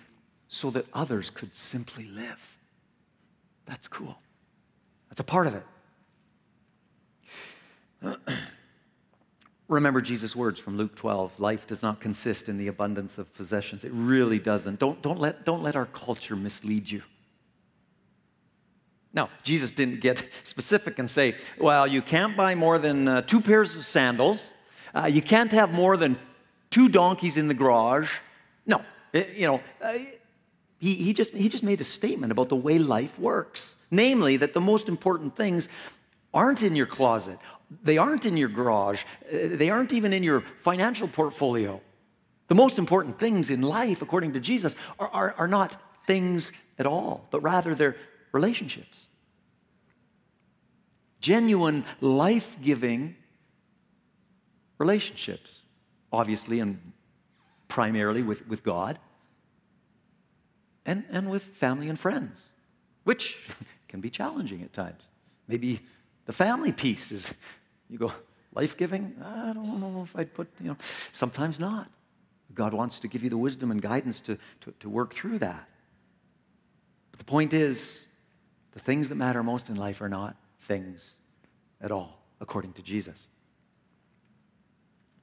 so 0.47 0.69
that 0.71 0.85
others 0.93 1.29
could 1.29 1.55
simply 1.55 2.07
live. 2.07 2.57
That's 3.65 3.87
cool. 3.87 4.17
That's 5.09 5.21
a 5.21 5.25
part 5.25 5.47
of 5.47 5.55
it. 8.01 8.17
Remember 9.69 10.01
Jesus' 10.01 10.35
words 10.35 10.59
from 10.59 10.75
Luke 10.77 10.95
12 10.95 11.39
life 11.39 11.65
does 11.65 11.81
not 11.81 12.01
consist 12.01 12.49
in 12.49 12.57
the 12.57 12.67
abundance 12.67 13.17
of 13.17 13.33
possessions. 13.33 13.85
It 13.85 13.91
really 13.93 14.39
doesn't. 14.39 14.79
Don't, 14.79 15.01
don't, 15.01 15.19
let, 15.19 15.45
don't 15.45 15.63
let 15.63 15.77
our 15.77 15.85
culture 15.85 16.35
mislead 16.35 16.91
you. 16.91 17.03
Now, 19.13 19.29
Jesus 19.43 19.71
didn't 19.71 19.99
get 19.99 20.27
specific 20.43 20.99
and 20.99 21.09
say, 21.09 21.35
well, 21.57 21.85
you 21.87 22.01
can't 22.01 22.35
buy 22.35 22.55
more 22.55 22.79
than 22.79 23.07
uh, 23.07 23.21
two 23.21 23.41
pairs 23.41 23.75
of 23.75 23.85
sandals, 23.85 24.51
uh, 24.93 25.09
you 25.11 25.21
can't 25.21 25.51
have 25.51 25.71
more 25.71 25.97
than 25.97 26.17
two 26.69 26.89
donkeys 26.89 27.37
in 27.37 27.47
the 27.47 27.53
garage. 27.53 28.11
No, 28.65 28.83
it, 29.13 29.35
you 29.35 29.47
know, 29.47 29.61
uh, 29.81 29.93
he, 30.79 30.95
he, 30.95 31.13
just, 31.13 31.31
he 31.33 31.47
just 31.47 31.63
made 31.63 31.79
a 31.79 31.85
statement 31.85 32.31
about 32.31 32.49
the 32.49 32.55
way 32.55 32.79
life 32.79 33.19
works. 33.19 33.75
Namely, 33.91 34.37
that 34.37 34.53
the 34.53 34.61
most 34.61 34.87
important 34.87 35.35
things 35.35 35.69
aren't 36.33 36.63
in 36.63 36.75
your 36.75 36.85
closet, 36.85 37.37
they 37.83 37.97
aren't 37.97 38.25
in 38.25 38.37
your 38.37 38.49
garage, 38.49 39.03
uh, 39.27 39.37
they 39.51 39.69
aren't 39.69 39.93
even 39.93 40.13
in 40.13 40.23
your 40.23 40.41
financial 40.59 41.07
portfolio. 41.07 41.81
The 42.47 42.55
most 42.55 42.79
important 42.79 43.19
things 43.19 43.49
in 43.49 43.61
life, 43.61 44.01
according 44.01 44.33
to 44.33 44.39
Jesus, 44.39 44.75
are, 44.99 45.07
are, 45.09 45.35
are 45.37 45.47
not 45.47 45.81
things 46.05 46.51
at 46.79 46.85
all, 46.85 47.27
but 47.31 47.41
rather 47.41 47.75
they're 47.75 47.95
relationships. 48.31 49.07
Genuine, 51.19 51.85
life 51.99 52.57
giving 52.61 53.15
relationships, 54.79 55.61
obviously, 56.11 56.59
and 56.59 56.91
primarily 57.67 58.23
with, 58.23 58.47
with 58.47 58.63
God, 58.63 58.97
and, 60.85 61.03
and 61.11 61.29
with 61.29 61.43
family 61.43 61.89
and 61.89 61.99
friends, 61.99 62.45
which 63.03 63.39
can 63.87 64.01
be 64.01 64.09
challenging 64.09 64.63
at 64.63 64.73
times. 64.73 65.03
Maybe 65.47 65.81
the 66.25 66.33
family 66.33 66.71
piece 66.71 67.11
is, 67.11 67.33
you 67.89 67.97
go, 67.97 68.11
life 68.53 68.75
giving? 68.75 69.15
I 69.23 69.53
don't 69.53 69.79
know 69.79 70.01
if 70.03 70.15
I'd 70.15 70.33
put, 70.33 70.49
you 70.61 70.69
know, 70.69 70.77
sometimes 71.11 71.59
not. 71.59 71.89
God 72.53 72.73
wants 72.73 72.99
to 73.01 73.07
give 73.07 73.23
you 73.23 73.29
the 73.29 73.37
wisdom 73.37 73.71
and 73.71 73.81
guidance 73.81 74.19
to, 74.21 74.37
to, 74.61 74.73
to 74.79 74.89
work 74.89 75.13
through 75.13 75.39
that. 75.39 75.67
But 77.11 77.19
the 77.19 77.25
point 77.25 77.53
is, 77.53 78.07
the 78.71 78.79
things 78.79 79.09
that 79.09 79.15
matter 79.15 79.43
most 79.43 79.69
in 79.69 79.75
life 79.75 80.01
are 80.01 80.09
not 80.09 80.35
things 80.61 81.15
at 81.81 81.91
all, 81.91 82.21
according 82.39 82.73
to 82.73 82.81
Jesus. 82.81 83.27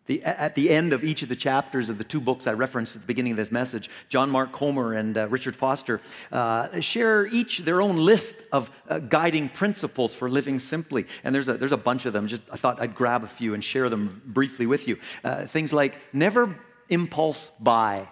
The, 0.08 0.24
at 0.24 0.54
the 0.54 0.70
end 0.70 0.94
of 0.94 1.04
each 1.04 1.22
of 1.22 1.28
the 1.28 1.37
chapters 1.37 1.90
of 1.90 1.98
the 1.98 2.04
two 2.04 2.20
books 2.20 2.46
I 2.46 2.54
referenced 2.54 2.96
at 2.96 3.02
the 3.02 3.06
beginning 3.06 3.32
of 3.32 3.37
this 3.37 3.52
message, 3.52 3.90
John 4.08 4.30
Mark 4.30 4.52
Comer 4.52 4.94
and 4.94 5.18
uh, 5.18 5.28
Richard 5.28 5.54
Foster 5.54 6.00
uh, 6.32 6.80
share 6.80 7.26
each 7.26 7.58
their 7.58 7.82
own 7.82 7.96
list 7.96 8.37
of 8.50 8.70
uh, 8.88 9.00
guiding 9.00 9.50
principles 9.50 10.14
for 10.14 10.30
living 10.30 10.58
simply. 10.61 11.04
And 11.24 11.34
there's 11.34 11.46
a, 11.46 11.58
there's 11.58 11.72
a 11.72 11.76
bunch 11.76 12.06
of 12.06 12.14
them. 12.14 12.26
Just 12.26 12.40
I 12.50 12.56
thought 12.56 12.80
I'd 12.80 12.94
grab 12.94 13.22
a 13.22 13.26
few 13.26 13.52
and 13.52 13.62
share 13.62 13.90
them 13.90 14.22
briefly 14.24 14.66
with 14.66 14.88
you. 14.88 14.98
Uh, 15.22 15.44
things 15.44 15.74
like 15.74 15.98
never 16.14 16.58
impulse 16.88 17.50
buy, 17.61 18.08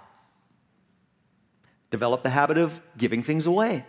develop 1.90 2.22
the 2.22 2.30
habit 2.30 2.58
of 2.58 2.78
giving 2.98 3.22
things 3.22 3.46
away, 3.46 3.86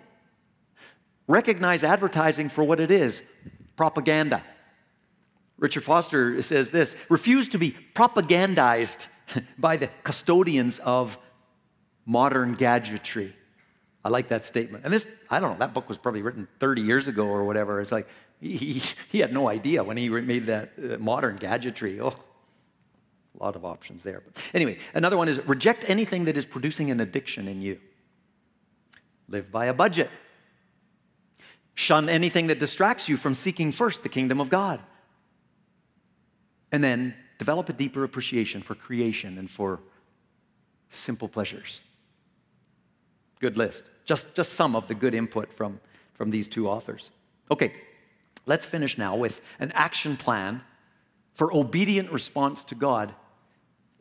recognize 1.28 1.84
advertising 1.84 2.50
for 2.50 2.64
what 2.64 2.80
it 2.80 2.92
is 2.92 3.24
propaganda. 3.76 4.44
Richard 5.60 5.84
Foster 5.84 6.42
says 6.42 6.72
this 6.72 6.96
refuse 7.10 7.48
to 7.50 7.58
be 7.58 7.76
propagandized 7.94 9.08
by 9.58 9.78
the 9.78 9.88
custodians 10.04 10.80
of 10.80 11.18
modern 12.06 12.54
gadgetry. 12.54 13.36
I 14.06 14.10
like 14.10 14.30
that 14.30 14.46
statement. 14.46 14.86
And 14.86 14.94
this, 14.94 15.06
I 15.30 15.40
don't 15.40 15.54
know, 15.54 15.60
that 15.60 15.74
book 15.74 15.90
was 15.90 15.98
probably 15.98 16.22
written 16.22 16.48
30 16.60 16.82
years 16.82 17.08
ago 17.08 17.26
or 17.26 17.44
whatever. 17.44 17.82
It's 17.82 17.92
like 17.92 18.08
he, 18.40 18.82
he 19.10 19.20
had 19.20 19.34
no 19.34 19.50
idea 19.50 19.84
when 19.84 19.98
he 19.98 20.08
made 20.10 20.46
that 20.46 20.72
uh, 20.78 20.98
modern 20.98 21.36
gadgetry. 21.36 22.00
Oh, 22.00 22.16
a 23.40 23.44
lot 23.44 23.56
of 23.56 23.66
options 23.66 24.04
there. 24.04 24.24
But 24.26 24.42
anyway, 24.54 24.78
another 24.94 25.18
one 25.18 25.28
is 25.28 25.46
reject 25.46 25.90
anything 25.90 26.26
that 26.26 26.38
is 26.38 26.46
producing 26.46 26.90
an 26.90 27.00
addiction 27.00 27.48
in 27.48 27.62
you. 27.62 27.80
Live 29.28 29.52
by 29.52 29.66
a 29.66 29.74
budget. 29.74 30.10
Shun 31.78 32.10
anything 32.10 32.48
that 32.48 32.58
distracts 32.58 33.08
you 33.08 33.18
from 33.18 33.36
seeking 33.36 33.72
first 33.72 34.02
the 34.02 34.10
kingdom 34.10 34.42
of 34.42 34.50
God. 34.50 34.80
And 36.72 36.84
then 36.84 37.14
develop 37.38 37.70
a 37.70 37.74
deeper 37.74 38.04
appreciation 38.04 38.64
for 38.64 38.74
creation 38.74 39.38
and 39.38 39.48
for 39.48 39.80
simple 40.90 41.28
pleasures. 41.28 41.82
Good 43.40 43.58
list. 43.58 43.84
Just, 44.06 44.34
just 44.34 44.54
some 44.54 44.76
of 44.76 44.88
the 44.88 44.96
good 44.96 45.14
input 45.14 45.54
from, 45.54 45.80
from 46.16 46.32
these 46.32 46.48
two 46.48 46.68
authors. 46.68 47.12
Okay, 47.52 47.72
let's 48.48 48.66
finish 48.66 48.98
now 48.98 49.16
with 49.16 49.40
an 49.60 49.72
action 49.76 50.18
plan 50.18 50.62
for 51.36 51.56
obedient 51.56 52.12
response 52.12 52.64
to 52.64 52.74
God 52.74 53.14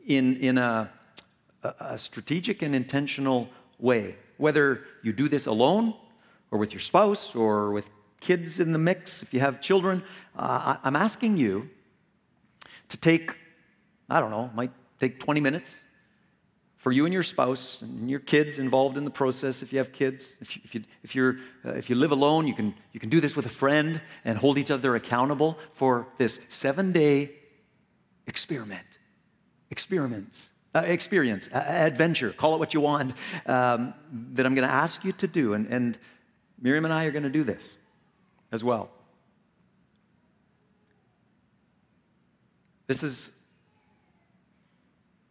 in, 0.03 0.37
in 0.37 0.57
a, 0.57 0.89
a 1.61 1.99
strategic 1.99 2.63
and 2.63 2.73
intentional 2.73 3.49
way. 3.77 4.15
Whether 4.37 4.83
you 5.03 5.13
do 5.13 5.27
this 5.29 5.45
alone 5.45 5.93
or 6.51 6.59
with 6.59 6.73
your 6.73 6.79
spouse 6.79 7.35
or 7.35 7.71
with 7.71 7.89
kids 8.19 8.59
in 8.59 8.71
the 8.71 8.79
mix, 8.79 9.21
if 9.23 9.33
you 9.33 9.39
have 9.39 9.61
children, 9.61 10.03
uh, 10.35 10.77
I'm 10.83 10.95
asking 10.95 11.37
you 11.37 11.69
to 12.89 12.97
take, 12.97 13.35
I 14.09 14.19
don't 14.19 14.31
know, 14.31 14.49
might 14.53 14.71
take 14.99 15.19
20 15.19 15.39
minutes 15.39 15.75
for 16.77 16.91
you 16.91 17.05
and 17.05 17.13
your 17.13 17.23
spouse 17.23 17.81
and 17.81 18.09
your 18.09 18.19
kids 18.19 18.59
involved 18.59 18.97
in 18.97 19.03
the 19.03 19.11
process 19.11 19.61
if 19.61 19.73
you 19.73 19.77
have 19.79 19.91
kids. 19.91 20.35
If, 20.39 20.55
you, 20.55 20.61
if, 20.63 20.75
you, 20.75 20.83
if, 21.03 21.15
you're, 21.15 21.37
uh, 21.65 21.71
if 21.71 21.89
you 21.89 21.95
live 21.95 22.11
alone, 22.11 22.47
you 22.47 22.53
can, 22.53 22.73
you 22.93 22.99
can 22.99 23.09
do 23.09 23.19
this 23.19 23.35
with 23.35 23.45
a 23.45 23.49
friend 23.49 23.99
and 24.23 24.37
hold 24.37 24.57
each 24.57 24.71
other 24.71 24.95
accountable 24.95 25.57
for 25.73 26.07
this 26.17 26.39
seven 26.49 26.91
day 26.91 27.31
experiment. 28.25 28.85
Experiments. 29.69 30.49
Uh, 30.75 30.79
experience, 30.81 31.49
adventure, 31.51 32.31
call 32.31 32.53
it 32.53 32.59
what 32.59 32.73
you 32.73 32.79
want, 32.79 33.13
um, 33.47 33.93
that 34.33 34.45
I'm 34.45 34.53
going 34.53 34.67
to 34.67 34.73
ask 34.73 35.03
you 35.03 35.11
to 35.13 35.27
do. 35.27 35.53
And, 35.53 35.65
and 35.67 35.97
Miriam 36.59 36.85
and 36.85 36.93
I 36.93 37.05
are 37.05 37.11
going 37.11 37.23
to 37.23 37.29
do 37.29 37.43
this 37.43 37.75
as 38.51 38.63
well. 38.63 38.89
This 42.87 43.03
is, 43.03 43.31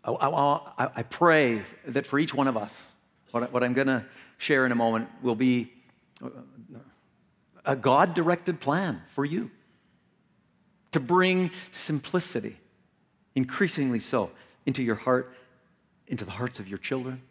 I, 0.05 0.13
I, 0.13 0.91
I 0.97 1.03
pray 1.03 1.63
that 1.87 2.07
for 2.07 2.19
each 2.19 2.35
one 2.35 2.49
of 2.49 2.57
us, 2.57 2.95
what, 3.31 3.53
what 3.53 3.65
I'm 3.65 3.73
going 3.73 3.87
to 3.87 4.05
share 4.39 4.67
in 4.67 4.73
a 4.73 4.77
moment 4.77 5.09
will 5.23 5.35
be 5.35 5.73
a 7.65 7.75
God 7.75 8.15
directed 8.15 8.61
plan 8.61 9.03
for 9.09 9.25
you 9.25 9.51
to 10.93 11.01
bring 11.01 11.51
simplicity, 11.71 12.57
increasingly 13.35 14.01
so, 14.01 14.31
into 14.67 14.83
your 14.83 14.95
heart, 14.95 15.35
into 16.07 16.25
the 16.25 16.31
hearts 16.31 16.61
of 16.61 16.69
your 16.69 16.79
children. 16.79 17.23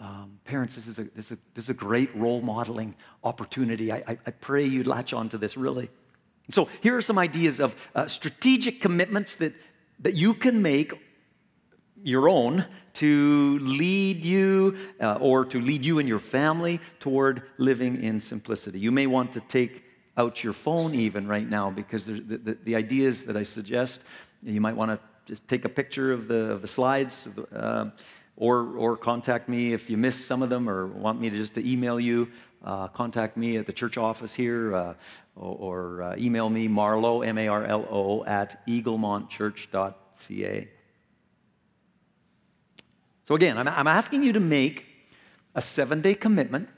Um, 0.00 0.38
parents, 0.44 0.74
this 0.74 0.86
is, 0.86 0.98
a, 0.98 1.04
this, 1.14 1.26
is 1.26 1.32
a, 1.32 1.38
this 1.54 1.64
is 1.64 1.70
a 1.70 1.74
great 1.74 2.14
role 2.16 2.40
modeling 2.40 2.94
opportunity. 3.22 3.92
I, 3.92 3.96
I, 4.08 4.18
I 4.26 4.30
pray 4.30 4.64
you'd 4.64 4.86
latch 4.86 5.12
onto 5.12 5.36
this 5.36 5.58
really. 5.58 5.90
So 6.48 6.68
here 6.80 6.96
are 6.96 7.02
some 7.02 7.18
ideas 7.18 7.60
of 7.60 7.76
uh, 7.94 8.06
strategic 8.08 8.80
commitments 8.80 9.36
that, 9.36 9.52
that 10.00 10.14
you 10.14 10.32
can 10.32 10.62
make 10.62 10.94
your 12.02 12.30
own 12.30 12.64
to 12.94 13.58
lead 13.60 14.24
you 14.24 14.74
uh, 15.02 15.18
or 15.20 15.44
to 15.44 15.60
lead 15.60 15.84
you 15.84 15.98
and 15.98 16.08
your 16.08 16.18
family 16.18 16.80
toward 16.98 17.42
living 17.58 18.02
in 18.02 18.20
simplicity. 18.20 18.78
You 18.78 18.90
may 18.90 19.06
want 19.06 19.34
to 19.34 19.40
take 19.40 19.84
out 20.16 20.42
your 20.42 20.54
phone 20.54 20.94
even 20.94 21.28
right 21.28 21.48
now 21.48 21.70
because 21.70 22.06
the, 22.06 22.20
the, 22.20 22.58
the 22.64 22.74
ideas 22.74 23.24
that 23.24 23.36
I 23.36 23.42
suggest, 23.42 24.02
you 24.42 24.62
might 24.62 24.76
want 24.76 24.92
to 24.92 24.98
just 25.26 25.46
take 25.46 25.66
a 25.66 25.68
picture 25.68 26.10
of 26.10 26.26
the, 26.26 26.52
of 26.52 26.62
the 26.62 26.68
slides 26.68 27.28
uh, 27.54 27.90
or, 28.40 28.76
or 28.76 28.96
contact 28.96 29.48
me 29.48 29.72
if 29.74 29.88
you 29.88 29.96
missed 29.96 30.26
some 30.26 30.42
of 30.42 30.48
them 30.48 30.68
or 30.68 30.88
want 30.88 31.20
me 31.20 31.30
to 31.30 31.36
just 31.36 31.54
to 31.54 31.70
email 31.70 32.00
you. 32.00 32.28
Uh, 32.64 32.88
contact 32.88 33.36
me 33.36 33.58
at 33.58 33.66
the 33.66 33.72
church 33.72 33.96
office 33.96 34.34
here 34.34 34.74
uh, 34.74 34.94
or, 35.36 35.56
or 35.56 36.02
uh, 36.02 36.16
email 36.18 36.50
me, 36.50 36.68
Marlo, 36.68 37.24
M 37.24 37.38
A 37.38 37.46
R 37.48 37.64
L 37.64 37.86
O, 37.90 38.24
at 38.24 38.66
eaglemontchurch.ca. 38.66 40.68
So, 43.24 43.34
again, 43.34 43.56
I'm, 43.56 43.66
I'm 43.68 43.86
asking 43.86 44.24
you 44.24 44.32
to 44.32 44.40
make 44.40 44.86
a 45.54 45.62
seven 45.62 46.00
day 46.00 46.14
commitment 46.14 46.68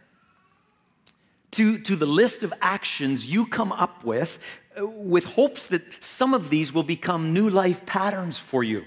to, 1.53 1.79
to 1.79 1.96
the 1.96 2.07
list 2.07 2.42
of 2.42 2.53
actions 2.61 3.25
you 3.27 3.46
come 3.46 3.72
up 3.72 4.05
with, 4.05 4.38
uh, 4.81 4.87
with 4.87 5.25
hopes 5.25 5.68
that 5.68 5.83
some 6.03 6.35
of 6.35 6.51
these 6.51 6.72
will 6.72 6.83
become 6.83 7.33
new 7.33 7.48
life 7.48 7.87
patterns 7.87 8.37
for 8.38 8.64
you. 8.64 8.85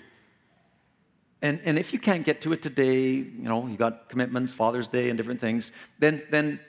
And, 1.42 1.60
and 1.64 1.78
if 1.78 1.94
you 1.94 2.00
can't 2.00 2.24
get 2.24 2.42
to 2.42 2.54
it 2.54 2.62
today, 2.62 3.04
you 3.08 3.50
know, 3.50 3.68
you 3.68 3.78
got 3.78 4.10
commitments, 4.10 4.54
Father's 4.54 4.88
Day, 4.88 5.10
and 5.10 5.18
different 5.18 5.42
things, 5.42 5.72
then, 6.00 6.24
then 6.30 6.60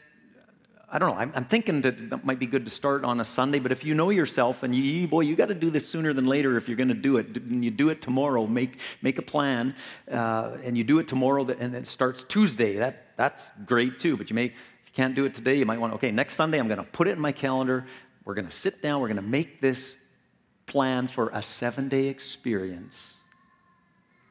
I 0.88 0.98
don't 0.98 1.10
know. 1.10 1.20
I'm, 1.20 1.32
I'm, 1.34 1.44
thinking 1.44 1.80
that 1.82 2.24
might 2.24 2.38
be 2.38 2.46
good 2.46 2.64
to 2.64 2.70
start 2.70 3.04
on 3.04 3.20
a 3.20 3.24
Sunday, 3.24 3.58
but 3.58 3.72
if 3.72 3.84
you 3.84 3.94
know 3.94 4.10
yourself 4.10 4.62
and 4.62 4.74
you, 4.74 5.08
boy, 5.08 5.22
you 5.22 5.34
got 5.34 5.48
to 5.48 5.54
do 5.54 5.68
this 5.70 5.88
sooner 5.88 6.12
than 6.12 6.26
later 6.26 6.56
if 6.56 6.68
you're 6.68 6.76
going 6.76 6.88
to 6.88 6.94
do 6.94 7.16
it. 7.16 7.36
And 7.36 7.64
you 7.64 7.70
do 7.70 7.88
it 7.88 8.00
tomorrow, 8.00 8.46
make, 8.46 8.78
make 9.02 9.18
a 9.18 9.22
plan, 9.22 9.74
uh, 10.10 10.58
and 10.62 10.78
you 10.78 10.84
do 10.84 10.98
it 10.98 11.08
tomorrow, 11.08 11.46
and 11.46 11.74
it 11.74 11.88
starts 11.88 12.22
Tuesday. 12.22 12.76
That, 12.76 13.16
that's 13.16 13.50
great 13.64 13.98
too, 13.98 14.16
but 14.16 14.30
you 14.30 14.34
may, 14.34 14.46
if 14.46 14.52
you 14.52 14.92
can't 14.92 15.14
do 15.14 15.24
it 15.24 15.34
today, 15.34 15.56
you 15.56 15.66
might 15.66 15.80
want, 15.80 15.94
okay, 15.94 16.12
next 16.12 16.34
Sunday, 16.34 16.58
I'm 16.58 16.68
going 16.68 16.78
to 16.78 16.84
put 16.84 17.08
it 17.08 17.12
in 17.12 17.20
my 17.20 17.32
calendar. 17.32 17.86
We're 18.24 18.34
going 18.34 18.46
to 18.46 18.52
sit 18.52 18.80
down, 18.82 19.00
we're 19.00 19.08
going 19.08 19.16
to 19.16 19.22
make 19.22 19.60
this 19.60 19.96
plan 20.66 21.08
for 21.08 21.30
a 21.30 21.42
seven 21.42 21.88
day 21.88 22.06
experience 22.06 23.15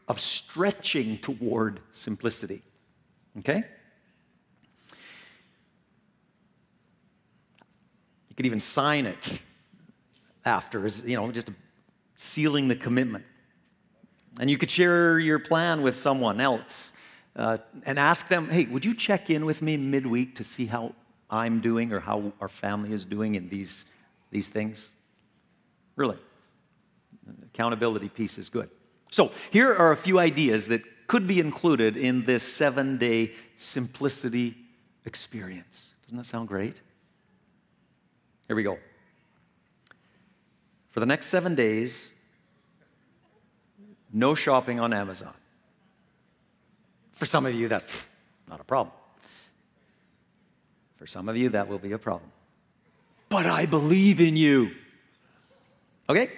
of 0.07 0.19
stretching 0.19 1.17
toward 1.17 1.79
simplicity. 1.91 2.61
Okay? 3.39 3.63
You 8.29 8.35
could 8.35 8.45
even 8.45 8.59
sign 8.59 9.05
it 9.05 9.39
after, 10.43 10.87
you 11.05 11.15
know, 11.15 11.31
just 11.31 11.49
sealing 12.15 12.67
the 12.67 12.75
commitment. 12.75 13.25
And 14.39 14.49
you 14.49 14.57
could 14.57 14.69
share 14.69 15.17
your 15.19 15.39
plan 15.39 15.81
with 15.81 15.95
someone 15.95 16.41
else 16.41 16.91
uh, 17.35 17.57
and 17.85 17.97
ask 17.97 18.27
them, 18.27 18.49
hey, 18.49 18.65
would 18.65 18.85
you 18.85 18.93
check 18.93 19.29
in 19.29 19.45
with 19.45 19.61
me 19.61 19.77
midweek 19.77 20.35
to 20.35 20.43
see 20.43 20.65
how 20.65 20.93
I'm 21.29 21.61
doing 21.61 21.93
or 21.93 21.99
how 21.99 22.33
our 22.41 22.49
family 22.49 22.91
is 22.91 23.05
doing 23.05 23.35
in 23.35 23.49
these, 23.49 23.85
these 24.31 24.49
things? 24.49 24.91
Really. 25.95 26.17
Accountability 27.45 28.09
piece 28.09 28.37
is 28.37 28.49
good. 28.49 28.69
So, 29.15 29.31
here 29.49 29.73
are 29.73 29.93
a 29.93 29.95
few 29.95 30.19
ideas 30.19 30.67
that 30.67 31.07
could 31.07 31.25
be 31.25 31.39
included 31.39 31.95
in 31.95 32.25
this 32.25 32.43
seven 32.43 32.97
day 32.97 33.31
simplicity 33.55 34.57
experience. 35.05 35.93
Doesn't 36.03 36.17
that 36.17 36.25
sound 36.25 36.49
great? 36.49 36.75
Here 38.47 38.57
we 38.57 38.63
go. 38.63 38.77
For 40.89 40.99
the 40.99 41.05
next 41.05 41.27
seven 41.27 41.55
days, 41.55 42.11
no 44.11 44.35
shopping 44.35 44.81
on 44.81 44.91
Amazon. 44.91 45.33
For 47.13 47.25
some 47.25 47.45
of 47.45 47.55
you, 47.55 47.69
that's 47.69 48.07
not 48.49 48.59
a 48.59 48.65
problem. 48.65 48.93
For 50.97 51.07
some 51.07 51.29
of 51.29 51.37
you, 51.37 51.47
that 51.51 51.69
will 51.69 51.79
be 51.79 51.93
a 51.93 51.97
problem. 51.97 52.33
But 53.29 53.45
I 53.45 53.65
believe 53.65 54.19
in 54.19 54.35
you. 54.35 54.71
Okay? 56.09 56.29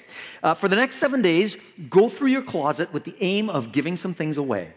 Uh, 0.42 0.54
for 0.54 0.68
the 0.68 0.76
next 0.76 0.98
seven 0.98 1.22
days, 1.22 1.58
go 1.90 2.08
through 2.08 2.30
your 2.30 2.42
closet 2.42 2.94
with 2.94 3.04
the 3.04 3.16
aim 3.20 3.50
of 3.50 3.72
giving 3.72 3.98
some 3.98 4.14
things 4.14 4.38
away. 4.38 4.74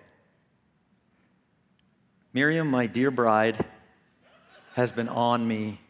Miriam, 2.33 2.68
my 2.68 2.87
dear 2.87 3.11
bride, 3.11 3.64
has 4.74 4.92
been 4.92 5.09
on 5.09 5.46
me 5.46 5.81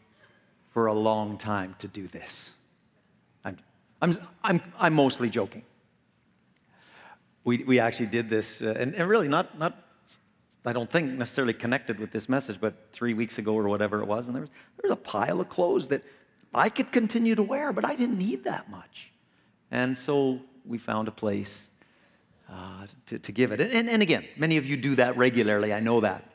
for 0.73 0.87
a 0.87 0.93
long 0.93 1.37
time 1.37 1.75
to 1.79 1.87
do 1.87 2.07
this. 2.07 2.53
I'm, 3.43 3.57
I'm, 4.01 4.17
I'm, 4.43 4.61
I'm 4.79 4.93
mostly 4.93 5.29
joking. 5.29 5.63
We, 7.43 7.63
we 7.63 7.79
actually 7.79 8.07
did 8.07 8.29
this, 8.29 8.61
uh, 8.61 8.75
and, 8.77 8.93
and 8.93 9.09
really 9.09 9.27
not, 9.27 9.57
not, 9.57 9.83
I 10.63 10.73
don't 10.73 10.89
think 10.89 11.11
necessarily 11.11 11.53
connected 11.53 11.99
with 11.99 12.11
this 12.11 12.29
message, 12.29 12.61
but 12.61 12.75
three 12.91 13.15
weeks 13.15 13.39
ago 13.39 13.55
or 13.55 13.67
whatever 13.67 14.01
it 14.01 14.07
was, 14.07 14.27
and 14.27 14.35
there 14.35 14.41
was, 14.41 14.49
there 14.77 14.89
was 14.89 14.93
a 14.93 15.01
pile 15.01 15.41
of 15.41 15.49
clothes 15.49 15.87
that 15.87 16.03
I 16.53 16.69
could 16.69 16.91
continue 16.91 17.35
to 17.35 17.43
wear, 17.43 17.71
but 17.71 17.85
I 17.85 17.95
didn't 17.95 18.17
need 18.17 18.43
that 18.43 18.69
much. 18.69 19.11
And 19.69 19.97
so 19.97 20.41
we 20.65 20.77
found 20.77 21.07
a 21.07 21.11
place 21.11 21.69
uh, 22.49 22.87
to, 23.05 23.19
to 23.19 23.31
give 23.31 23.51
it. 23.51 23.61
And, 23.61 23.89
and 23.89 24.01
again, 24.01 24.25
many 24.35 24.57
of 24.57 24.65
you 24.65 24.75
do 24.75 24.95
that 24.95 25.15
regularly, 25.15 25.73
I 25.73 25.79
know 25.79 26.01
that. 26.01 26.25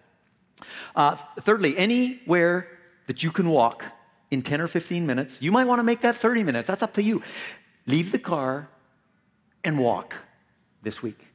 Uh, 0.94 1.16
thirdly, 1.40 1.76
anywhere 1.76 2.68
that 3.06 3.22
you 3.22 3.30
can 3.30 3.50
walk 3.50 3.84
in 4.30 4.42
10 4.42 4.60
or 4.60 4.68
15 4.68 5.06
minutes, 5.06 5.42
you 5.42 5.52
might 5.52 5.66
want 5.66 5.78
to 5.78 5.82
make 5.82 6.00
that 6.00 6.16
30 6.16 6.42
minutes. 6.42 6.68
That's 6.68 6.82
up 6.82 6.94
to 6.94 7.02
you. 7.02 7.22
Leave 7.86 8.12
the 8.12 8.18
car 8.18 8.68
and 9.62 9.78
walk 9.78 10.16
this 10.82 11.02
week. 11.02 11.26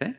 Okay? 0.00 0.14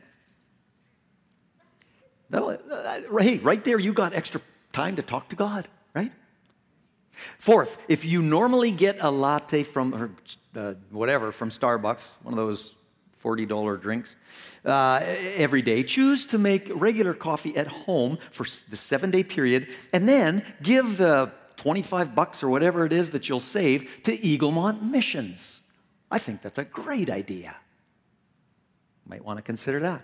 Uh, 2.32 3.18
hey, 3.20 3.40
right 3.40 3.64
there, 3.64 3.80
you 3.80 3.94
got 3.94 4.14
extra 4.14 4.40
time 4.72 4.96
to 4.98 5.02
talk 5.02 5.30
to 5.30 5.36
God? 5.36 5.68
Fourth, 7.38 7.78
if 7.88 8.06
you 8.06 8.22
normally 8.22 8.72
get 8.72 8.98
a 9.02 9.10
latte 9.10 9.64
from, 9.64 9.94
or 9.94 10.12
uh, 10.56 10.74
whatever, 10.90 11.32
from 11.32 11.50
Starbucks, 11.50 12.18
one 12.24 12.34
of 12.34 12.38
those 12.38 12.76
$40 13.24 13.82
drinks 13.82 14.16
uh, 14.66 15.02
every 15.36 15.62
day, 15.62 15.84
choose 15.84 16.26
to 16.28 16.38
make 16.38 16.72
regular 16.74 17.14
coffee 17.14 17.56
at 17.58 17.68
home 17.68 18.18
for 18.32 18.46
the 18.70 18.76
seven 18.76 19.12
day 19.12 19.24
period, 19.24 19.68
and 19.94 20.08
then 20.08 20.44
give 20.64 20.98
the 20.98 21.32
25 21.58 22.16
bucks 22.16 22.42
or 22.42 22.50
whatever 22.50 22.86
it 22.86 22.94
is 22.94 23.12
that 23.12 23.28
you'll 23.28 23.40
save 23.40 24.04
to 24.04 24.18
Eaglemont 24.18 24.82
Missions. 24.82 25.62
I 26.10 26.18
think 26.18 26.42
that's 26.42 26.58
a 26.58 26.64
great 26.64 27.10
idea. 27.10 27.56
Might 29.06 29.24
want 29.24 29.38
to 29.38 29.44
consider 29.44 29.80
that. 29.82 30.02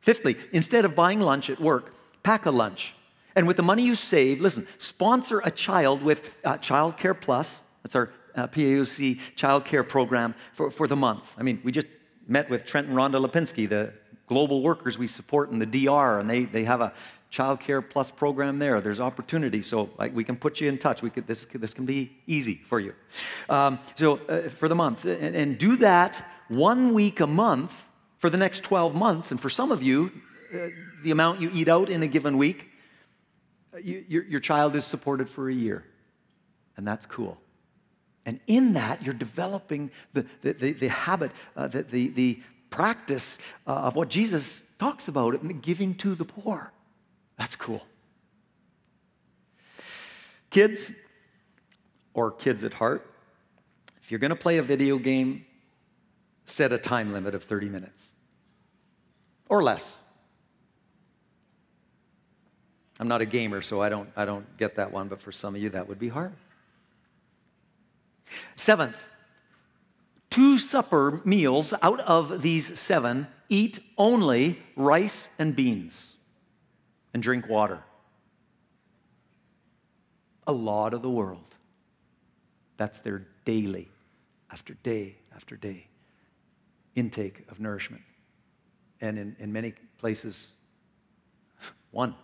Fifthly, 0.00 0.36
instead 0.52 0.84
of 0.84 0.94
buying 0.94 1.20
lunch 1.20 1.50
at 1.50 1.60
work, 1.60 1.92
pack 2.22 2.46
a 2.46 2.50
lunch 2.50 2.94
and 3.40 3.48
with 3.48 3.56
the 3.56 3.62
money 3.62 3.82
you 3.82 3.94
save, 3.94 4.38
listen, 4.38 4.66
sponsor 4.76 5.40
a 5.42 5.50
child 5.50 6.02
with 6.02 6.34
uh, 6.44 6.58
Child 6.58 6.98
Care 6.98 7.14
Plus. 7.14 7.64
That's 7.82 7.96
our 7.96 8.10
uh, 8.34 8.48
PAOC 8.48 9.18
child 9.34 9.64
care 9.64 9.82
program 9.82 10.34
for, 10.52 10.70
for 10.70 10.86
the 10.86 10.94
month. 10.94 11.32
I 11.38 11.42
mean, 11.42 11.58
we 11.64 11.72
just 11.72 11.86
met 12.28 12.50
with 12.50 12.66
Trent 12.66 12.88
and 12.88 12.94
Rhonda 12.94 13.18
Lipinski, 13.18 13.66
the 13.66 13.94
global 14.26 14.60
workers 14.60 14.98
we 14.98 15.06
support 15.06 15.50
in 15.52 15.58
the 15.58 15.64
DR, 15.64 16.18
and 16.18 16.28
they, 16.28 16.44
they 16.44 16.64
have 16.64 16.82
a 16.82 16.92
child 17.30 17.60
care 17.60 17.80
plus 17.80 18.10
program 18.10 18.58
there. 18.58 18.82
There's 18.82 19.00
opportunity, 19.00 19.62
so 19.62 19.88
like, 19.96 20.14
we 20.14 20.22
can 20.22 20.36
put 20.36 20.60
you 20.60 20.68
in 20.68 20.76
touch. 20.76 21.00
We 21.00 21.08
could, 21.08 21.26
this, 21.26 21.46
this 21.46 21.72
can 21.72 21.86
be 21.86 22.12
easy 22.26 22.56
for 22.56 22.78
you. 22.78 22.94
Um, 23.48 23.78
so 23.96 24.18
uh, 24.28 24.50
for 24.50 24.68
the 24.68 24.74
month, 24.74 25.06
and, 25.06 25.34
and 25.34 25.56
do 25.56 25.76
that 25.76 26.22
one 26.48 26.92
week 26.92 27.20
a 27.20 27.26
month 27.26 27.86
for 28.18 28.28
the 28.28 28.36
next 28.36 28.64
12 28.64 28.94
months. 28.94 29.30
And 29.30 29.40
for 29.40 29.48
some 29.48 29.72
of 29.72 29.82
you, 29.82 30.12
uh, 30.54 30.66
the 31.02 31.10
amount 31.10 31.40
you 31.40 31.50
eat 31.54 31.68
out 31.68 31.88
in 31.88 32.02
a 32.02 32.06
given 32.06 32.36
week 32.36 32.69
you, 33.82 34.04
your, 34.08 34.24
your 34.24 34.40
child 34.40 34.74
is 34.74 34.84
supported 34.84 35.28
for 35.28 35.48
a 35.48 35.54
year, 35.54 35.84
and 36.76 36.86
that's 36.86 37.06
cool. 37.06 37.38
And 38.26 38.40
in 38.46 38.74
that, 38.74 39.02
you're 39.02 39.14
developing 39.14 39.90
the, 40.12 40.26
the, 40.42 40.52
the, 40.52 40.72
the 40.72 40.88
habit, 40.88 41.32
uh, 41.56 41.68
the, 41.68 41.82
the, 41.82 42.08
the 42.08 42.42
practice 42.68 43.38
uh, 43.66 43.72
of 43.72 43.96
what 43.96 44.08
Jesus 44.08 44.62
talks 44.78 45.08
about 45.08 45.62
giving 45.62 45.94
to 45.96 46.14
the 46.14 46.24
poor. 46.24 46.72
That's 47.38 47.56
cool. 47.56 47.86
Kids, 50.50 50.92
or 52.12 52.30
kids 52.30 52.64
at 52.64 52.74
heart, 52.74 53.06
if 54.02 54.10
you're 54.10 54.20
going 54.20 54.30
to 54.30 54.36
play 54.36 54.58
a 54.58 54.62
video 54.62 54.98
game, 54.98 55.46
set 56.44 56.72
a 56.72 56.78
time 56.78 57.12
limit 57.12 57.34
of 57.34 57.44
30 57.44 57.68
minutes 57.68 58.10
or 59.48 59.62
less. 59.62 59.99
I'm 63.00 63.08
not 63.08 63.22
a 63.22 63.26
gamer, 63.26 63.62
so 63.62 63.80
I 63.80 63.88
don't, 63.88 64.10
I 64.14 64.26
don't 64.26 64.44
get 64.58 64.74
that 64.74 64.92
one, 64.92 65.08
but 65.08 65.22
for 65.22 65.32
some 65.32 65.54
of 65.54 65.62
you, 65.62 65.70
that 65.70 65.88
would 65.88 65.98
be 65.98 66.10
hard. 66.10 66.34
Seventh, 68.56 69.08
two 70.28 70.58
supper 70.58 71.22
meals 71.24 71.72
out 71.80 72.00
of 72.00 72.42
these 72.42 72.78
seven 72.78 73.26
eat 73.48 73.78
only 73.96 74.62
rice 74.76 75.30
and 75.38 75.56
beans 75.56 76.16
and 77.14 77.22
drink 77.22 77.48
water. 77.48 77.82
A 80.46 80.52
lot 80.52 80.92
of 80.92 81.00
the 81.00 81.10
world, 81.10 81.54
that's 82.76 83.00
their 83.00 83.26
daily, 83.46 83.88
after 84.52 84.74
day 84.74 85.16
after 85.34 85.56
day, 85.56 85.86
intake 86.96 87.46
of 87.48 87.60
nourishment. 87.60 88.02
And 89.00 89.18
in, 89.18 89.36
in 89.38 89.50
many 89.54 89.72
places, 89.96 90.52
one 91.92 92.14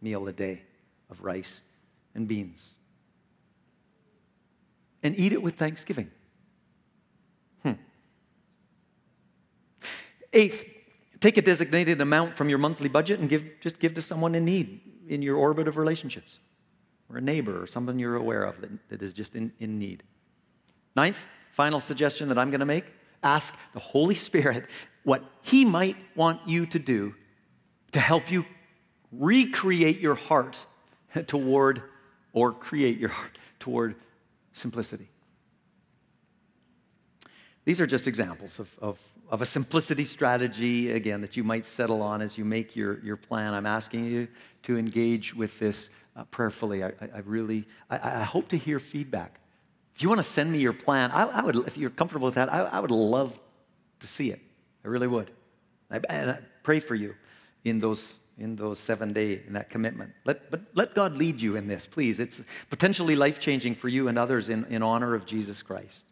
meal 0.00 0.26
a 0.28 0.32
day 0.32 0.62
of 1.10 1.22
rice 1.22 1.62
and 2.14 2.26
beans. 2.28 2.74
And 5.02 5.18
eat 5.18 5.32
it 5.32 5.42
with 5.42 5.56
thanksgiving. 5.56 6.10
Hmm. 7.62 7.72
Eighth, 10.32 10.64
take 11.20 11.36
a 11.36 11.42
designated 11.42 12.00
amount 12.00 12.36
from 12.36 12.48
your 12.48 12.58
monthly 12.58 12.88
budget 12.88 13.20
and 13.20 13.28
give, 13.28 13.44
just 13.60 13.78
give 13.78 13.94
to 13.94 14.02
someone 14.02 14.34
in 14.34 14.44
need 14.44 14.80
in 15.08 15.22
your 15.22 15.36
orbit 15.36 15.68
of 15.68 15.76
relationships, 15.76 16.40
or 17.08 17.18
a 17.18 17.20
neighbor, 17.20 17.62
or 17.62 17.66
someone 17.66 17.98
you're 17.98 18.16
aware 18.16 18.42
of 18.42 18.60
that, 18.60 18.70
that 18.88 19.02
is 19.02 19.12
just 19.12 19.36
in, 19.36 19.52
in 19.60 19.78
need. 19.78 20.02
Ninth, 20.96 21.24
final 21.52 21.78
suggestion 21.78 22.28
that 22.28 22.38
I'm 22.38 22.50
going 22.50 22.60
to 22.60 22.66
make 22.66 22.84
ask 23.22 23.54
the 23.72 23.80
Holy 23.80 24.14
Spirit 24.14 24.66
what 25.04 25.24
He 25.42 25.64
might 25.64 25.96
want 26.14 26.40
you 26.46 26.66
to 26.66 26.78
do 26.78 27.14
to 27.92 28.00
help 28.00 28.30
you 28.30 28.44
recreate 29.12 30.00
your 30.00 30.14
heart 30.14 30.64
toward, 31.26 31.82
or 32.32 32.52
create 32.52 32.98
your 32.98 33.10
heart 33.10 33.38
toward 33.58 33.96
simplicity. 34.52 35.08
These 37.64 37.80
are 37.80 37.86
just 37.86 38.06
examples 38.06 38.60
of, 38.60 38.78
of, 38.80 39.12
of, 39.28 39.42
a 39.42 39.44
simplicity 39.44 40.04
strategy, 40.04 40.92
again, 40.92 41.20
that 41.20 41.36
you 41.36 41.42
might 41.42 41.66
settle 41.66 42.00
on 42.00 42.22
as 42.22 42.38
you 42.38 42.44
make 42.44 42.76
your, 42.76 43.00
your 43.00 43.16
plan. 43.16 43.54
I'm 43.54 43.66
asking 43.66 44.04
you 44.04 44.28
to 44.62 44.78
engage 44.78 45.34
with 45.34 45.58
this 45.58 45.90
uh, 46.14 46.24
prayerfully. 46.24 46.84
I, 46.84 46.92
I 47.00 47.18
really, 47.24 47.66
I, 47.90 48.20
I, 48.20 48.22
hope 48.22 48.48
to 48.48 48.56
hear 48.56 48.78
feedback. 48.78 49.40
If 49.96 50.02
you 50.02 50.08
want 50.08 50.20
to 50.20 50.24
send 50.24 50.52
me 50.52 50.58
your 50.58 50.72
plan, 50.72 51.10
I, 51.10 51.24
I 51.24 51.42
would, 51.42 51.56
if 51.66 51.76
you're 51.76 51.90
comfortable 51.90 52.26
with 52.26 52.36
that, 52.36 52.48
I, 52.52 52.78
would 52.78 52.92
love 52.92 53.36
to 53.98 54.06
see 54.06 54.30
it. 54.30 54.40
I 54.84 54.88
really 54.88 55.08
would. 55.08 55.32
and 55.90 56.30
I 56.30 56.38
pray 56.62 56.78
for 56.78 56.94
you 56.94 57.16
in 57.64 57.80
those 57.80 58.18
in 58.38 58.56
those 58.56 58.78
seven 58.78 59.12
day 59.12 59.42
in 59.46 59.54
that 59.54 59.70
commitment. 59.70 60.12
Let, 60.24 60.50
but 60.50 60.60
let 60.74 60.94
God 60.94 61.16
lead 61.16 61.40
you 61.40 61.56
in 61.56 61.68
this, 61.68 61.86
please. 61.86 62.20
It's 62.20 62.42
potentially 62.68 63.16
life 63.16 63.38
changing 63.38 63.74
for 63.74 63.88
you 63.88 64.08
and 64.08 64.18
others 64.18 64.48
in, 64.48 64.64
in 64.66 64.82
honor 64.82 65.14
of 65.14 65.24
Jesus 65.24 65.62
Christ. 65.62 66.04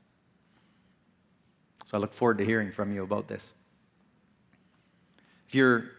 So 1.85 1.99
I 1.99 2.01
look 2.01 2.12
forward 2.12 2.39
to 2.39 2.45
hearing 2.45 2.72
from 2.72 2.95
you 2.95 3.03
about 3.03 3.29
this. 3.29 3.53
If 5.49 5.55
you're 5.55 5.91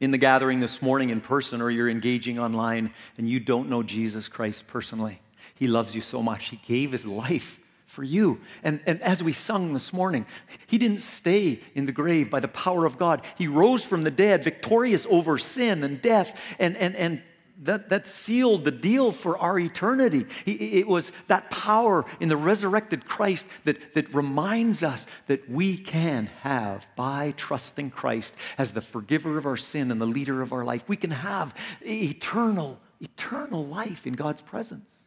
in 0.00 0.10
the 0.10 0.18
gathering 0.18 0.60
this 0.60 0.82
morning 0.82 1.10
in 1.10 1.20
person 1.20 1.60
or 1.60 1.70
you're 1.70 1.88
engaging 1.88 2.38
online 2.38 2.92
and 3.16 3.28
you 3.28 3.38
don't 3.38 3.68
know 3.68 3.82
Jesus 3.82 4.28
Christ 4.28 4.66
personally, 4.66 5.20
He 5.54 5.68
loves 5.68 5.94
you 5.94 6.00
so 6.00 6.22
much. 6.22 6.46
He 6.46 6.56
gave 6.66 6.92
his 6.92 7.06
life 7.06 7.60
for 7.88 8.04
you. 8.04 8.40
And, 8.62 8.80
and 8.86 9.02
as 9.02 9.22
we 9.22 9.32
sung 9.32 9.72
this 9.72 9.92
morning, 9.92 10.26
he 10.66 10.78
didn't 10.78 11.00
stay 11.00 11.60
in 11.74 11.86
the 11.86 11.92
grave 11.92 12.30
by 12.30 12.38
the 12.38 12.46
power 12.46 12.84
of 12.84 12.98
God. 12.98 13.24
He 13.36 13.48
rose 13.48 13.84
from 13.84 14.04
the 14.04 14.10
dead, 14.10 14.44
victorious 14.44 15.06
over 15.10 15.38
sin 15.38 15.82
and 15.82 16.00
death, 16.00 16.40
and, 16.58 16.76
and, 16.76 16.94
and 16.94 17.22
that, 17.62 17.88
that 17.88 18.06
sealed 18.06 18.64
the 18.64 18.70
deal 18.70 19.10
for 19.10 19.36
our 19.38 19.58
eternity. 19.58 20.26
It 20.46 20.86
was 20.86 21.12
that 21.26 21.50
power 21.50 22.04
in 22.20 22.28
the 22.28 22.36
resurrected 22.36 23.06
Christ 23.06 23.46
that, 23.64 23.94
that 23.94 24.14
reminds 24.14 24.82
us 24.82 25.06
that 25.26 25.50
we 25.50 25.76
can 25.76 26.26
have, 26.42 26.86
by 26.94 27.34
trusting 27.36 27.90
Christ 27.90 28.36
as 28.58 28.74
the 28.74 28.80
forgiver 28.80 29.38
of 29.38 29.46
our 29.46 29.56
sin 29.56 29.90
and 29.90 30.00
the 30.00 30.06
leader 30.06 30.42
of 30.42 30.52
our 30.52 30.64
life, 30.64 30.88
we 30.88 30.96
can 30.96 31.10
have 31.10 31.54
eternal, 31.80 32.78
eternal 33.00 33.66
life 33.66 34.06
in 34.06 34.12
God's 34.12 34.42
presence. 34.42 34.97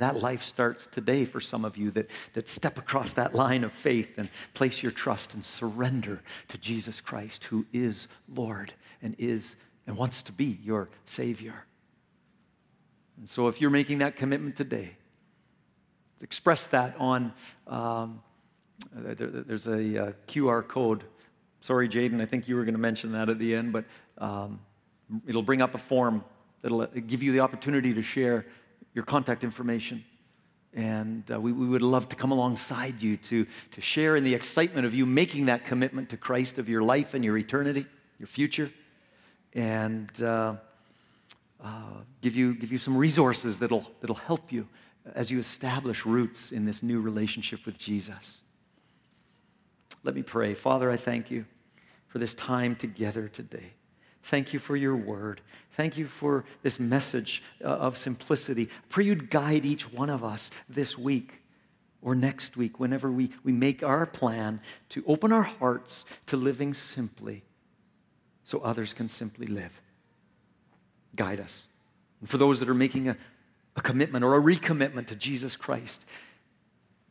That 0.00 0.22
life 0.22 0.42
starts 0.42 0.86
today 0.86 1.26
for 1.26 1.40
some 1.40 1.64
of 1.64 1.76
you 1.76 1.90
that, 1.92 2.10
that 2.32 2.48
step 2.48 2.78
across 2.78 3.12
that 3.12 3.34
line 3.34 3.64
of 3.64 3.72
faith 3.72 4.18
and 4.18 4.30
place 4.54 4.82
your 4.82 4.92
trust 4.92 5.34
and 5.34 5.44
surrender 5.44 6.22
to 6.48 6.56
Jesus 6.56 7.02
Christ, 7.02 7.44
who 7.44 7.66
is 7.72 8.08
Lord 8.26 8.72
and 9.02 9.14
is 9.18 9.56
and 9.86 9.98
wants 9.98 10.22
to 10.22 10.32
be 10.32 10.58
your 10.64 10.88
Savior. 11.04 11.66
And 13.18 13.28
so, 13.28 13.48
if 13.48 13.60
you're 13.60 13.70
making 13.70 13.98
that 13.98 14.16
commitment 14.16 14.56
today, 14.56 14.96
express 16.22 16.66
that 16.68 16.96
on. 16.98 17.34
Um, 17.66 18.22
there, 18.94 19.14
there's 19.14 19.66
a, 19.66 19.72
a, 19.72 20.12
QR 20.26 20.66
code. 20.66 21.04
Sorry, 21.60 21.90
Jaden, 21.90 22.22
I 22.22 22.24
think 22.24 22.48
you 22.48 22.56
were 22.56 22.64
going 22.64 22.74
to 22.74 22.80
mention 22.80 23.12
that 23.12 23.28
at 23.28 23.38
the 23.38 23.54
end, 23.54 23.74
but 23.74 23.84
um, 24.16 24.60
it'll 25.26 25.42
bring 25.42 25.60
up 25.60 25.74
a 25.74 25.78
form 25.78 26.24
that'll 26.62 26.80
uh, 26.80 26.86
give 27.06 27.22
you 27.22 27.32
the 27.32 27.40
opportunity 27.40 27.92
to 27.92 28.02
share 28.02 28.46
your 28.94 29.04
contact 29.04 29.44
information. 29.44 30.04
And 30.72 31.24
uh, 31.32 31.40
we, 31.40 31.52
we 31.52 31.66
would 31.66 31.82
love 31.82 32.08
to 32.10 32.16
come 32.16 32.30
alongside 32.30 33.02
you 33.02 33.16
to, 33.16 33.46
to 33.72 33.80
share 33.80 34.16
in 34.16 34.22
the 34.22 34.34
excitement 34.34 34.86
of 34.86 34.94
you 34.94 35.04
making 35.04 35.46
that 35.46 35.64
commitment 35.64 36.10
to 36.10 36.16
Christ 36.16 36.58
of 36.58 36.68
your 36.68 36.82
life 36.82 37.14
and 37.14 37.24
your 37.24 37.36
eternity, 37.36 37.86
your 38.18 38.28
future 38.28 38.70
and 39.54 40.22
uh, 40.22 40.54
uh, 41.62 41.68
give, 42.20 42.34
you, 42.36 42.54
give 42.54 42.70
you 42.70 42.78
some 42.78 42.96
resources 42.96 43.58
that'll, 43.58 43.90
that'll 44.00 44.16
help 44.16 44.52
you 44.52 44.68
as 45.14 45.30
you 45.30 45.38
establish 45.38 46.06
roots 46.06 46.52
in 46.52 46.64
this 46.64 46.82
new 46.82 47.00
relationship 47.00 47.66
with 47.66 47.78
Jesus. 47.78 48.40
Let 50.04 50.14
me 50.14 50.22
pray. 50.22 50.54
Father, 50.54 50.90
I 50.90 50.96
thank 50.96 51.30
you 51.30 51.44
for 52.06 52.18
this 52.18 52.34
time 52.34 52.76
together 52.76 53.28
today. 53.28 53.72
Thank 54.22 54.52
you 54.52 54.58
for 54.58 54.76
your 54.76 54.96
word. 54.96 55.40
Thank 55.72 55.96
you 55.96 56.06
for 56.06 56.44
this 56.62 56.78
message 56.78 57.42
uh, 57.64 57.68
of 57.68 57.96
simplicity. 57.96 58.68
Pray 58.88 59.04
you'd 59.04 59.30
guide 59.30 59.64
each 59.64 59.92
one 59.92 60.10
of 60.10 60.22
us 60.22 60.50
this 60.68 60.98
week 60.98 61.40
or 62.02 62.14
next 62.14 62.56
week 62.56 62.78
whenever 62.78 63.10
we, 63.10 63.30
we 63.44 63.52
make 63.52 63.82
our 63.82 64.06
plan 64.06 64.60
to 64.90 65.02
open 65.06 65.32
our 65.32 65.42
hearts 65.42 66.04
to 66.26 66.36
living 66.36 66.74
simply 66.74 67.42
so 68.44 68.60
others 68.60 68.92
can 68.92 69.08
simply 69.08 69.46
live. 69.46 69.80
Guide 71.16 71.40
us. 71.40 71.64
And 72.20 72.28
for 72.28 72.36
those 72.36 72.60
that 72.60 72.68
are 72.68 72.74
making 72.74 73.08
a, 73.08 73.16
a 73.76 73.80
commitment 73.80 74.24
or 74.24 74.36
a 74.36 74.40
recommitment 74.40 75.06
to 75.08 75.16
Jesus 75.16 75.56
Christ 75.56 76.04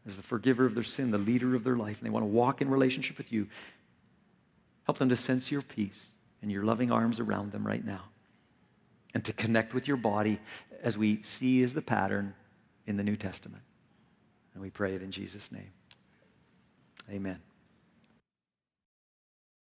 as 0.06 0.16
the 0.16 0.24
forgiver 0.24 0.66
of 0.66 0.76
their 0.76 0.84
sin, 0.84 1.12
the 1.12 1.18
leader 1.18 1.56
of 1.56 1.64
their 1.64 1.76
life, 1.76 2.00
and 2.00 2.06
they 2.06 2.12
want 2.12 2.24
to 2.24 2.28
walk 2.28 2.62
in 2.62 2.70
relationship 2.70 3.18
with 3.18 3.32
you, 3.32 3.48
help 4.86 4.98
them 4.98 5.10
to 5.10 5.16
sense 5.16 5.52
your 5.52 5.62
peace 5.62 6.10
and 6.42 6.52
your 6.52 6.64
loving 6.64 6.92
arms 6.92 7.20
around 7.20 7.52
them 7.52 7.66
right 7.66 7.84
now. 7.84 8.04
And 9.14 9.26
to 9.26 9.34
connect 9.34 9.74
with 9.74 9.88
your 9.88 9.98
body 9.98 10.40
as 10.84 10.98
we 10.98 11.22
see 11.24 11.64
as 11.64 11.74
the 11.74 11.82
pattern 11.82 12.34
in 12.86 12.98
the 12.98 13.04
New 13.04 13.16
Testament. 13.16 13.64
And 14.54 14.62
we 14.62 14.70
pray 14.70 14.94
it 14.94 15.02
in 15.02 15.12
Jesus' 15.12 15.52
name. 15.52 15.72
Amen. 17.10 17.40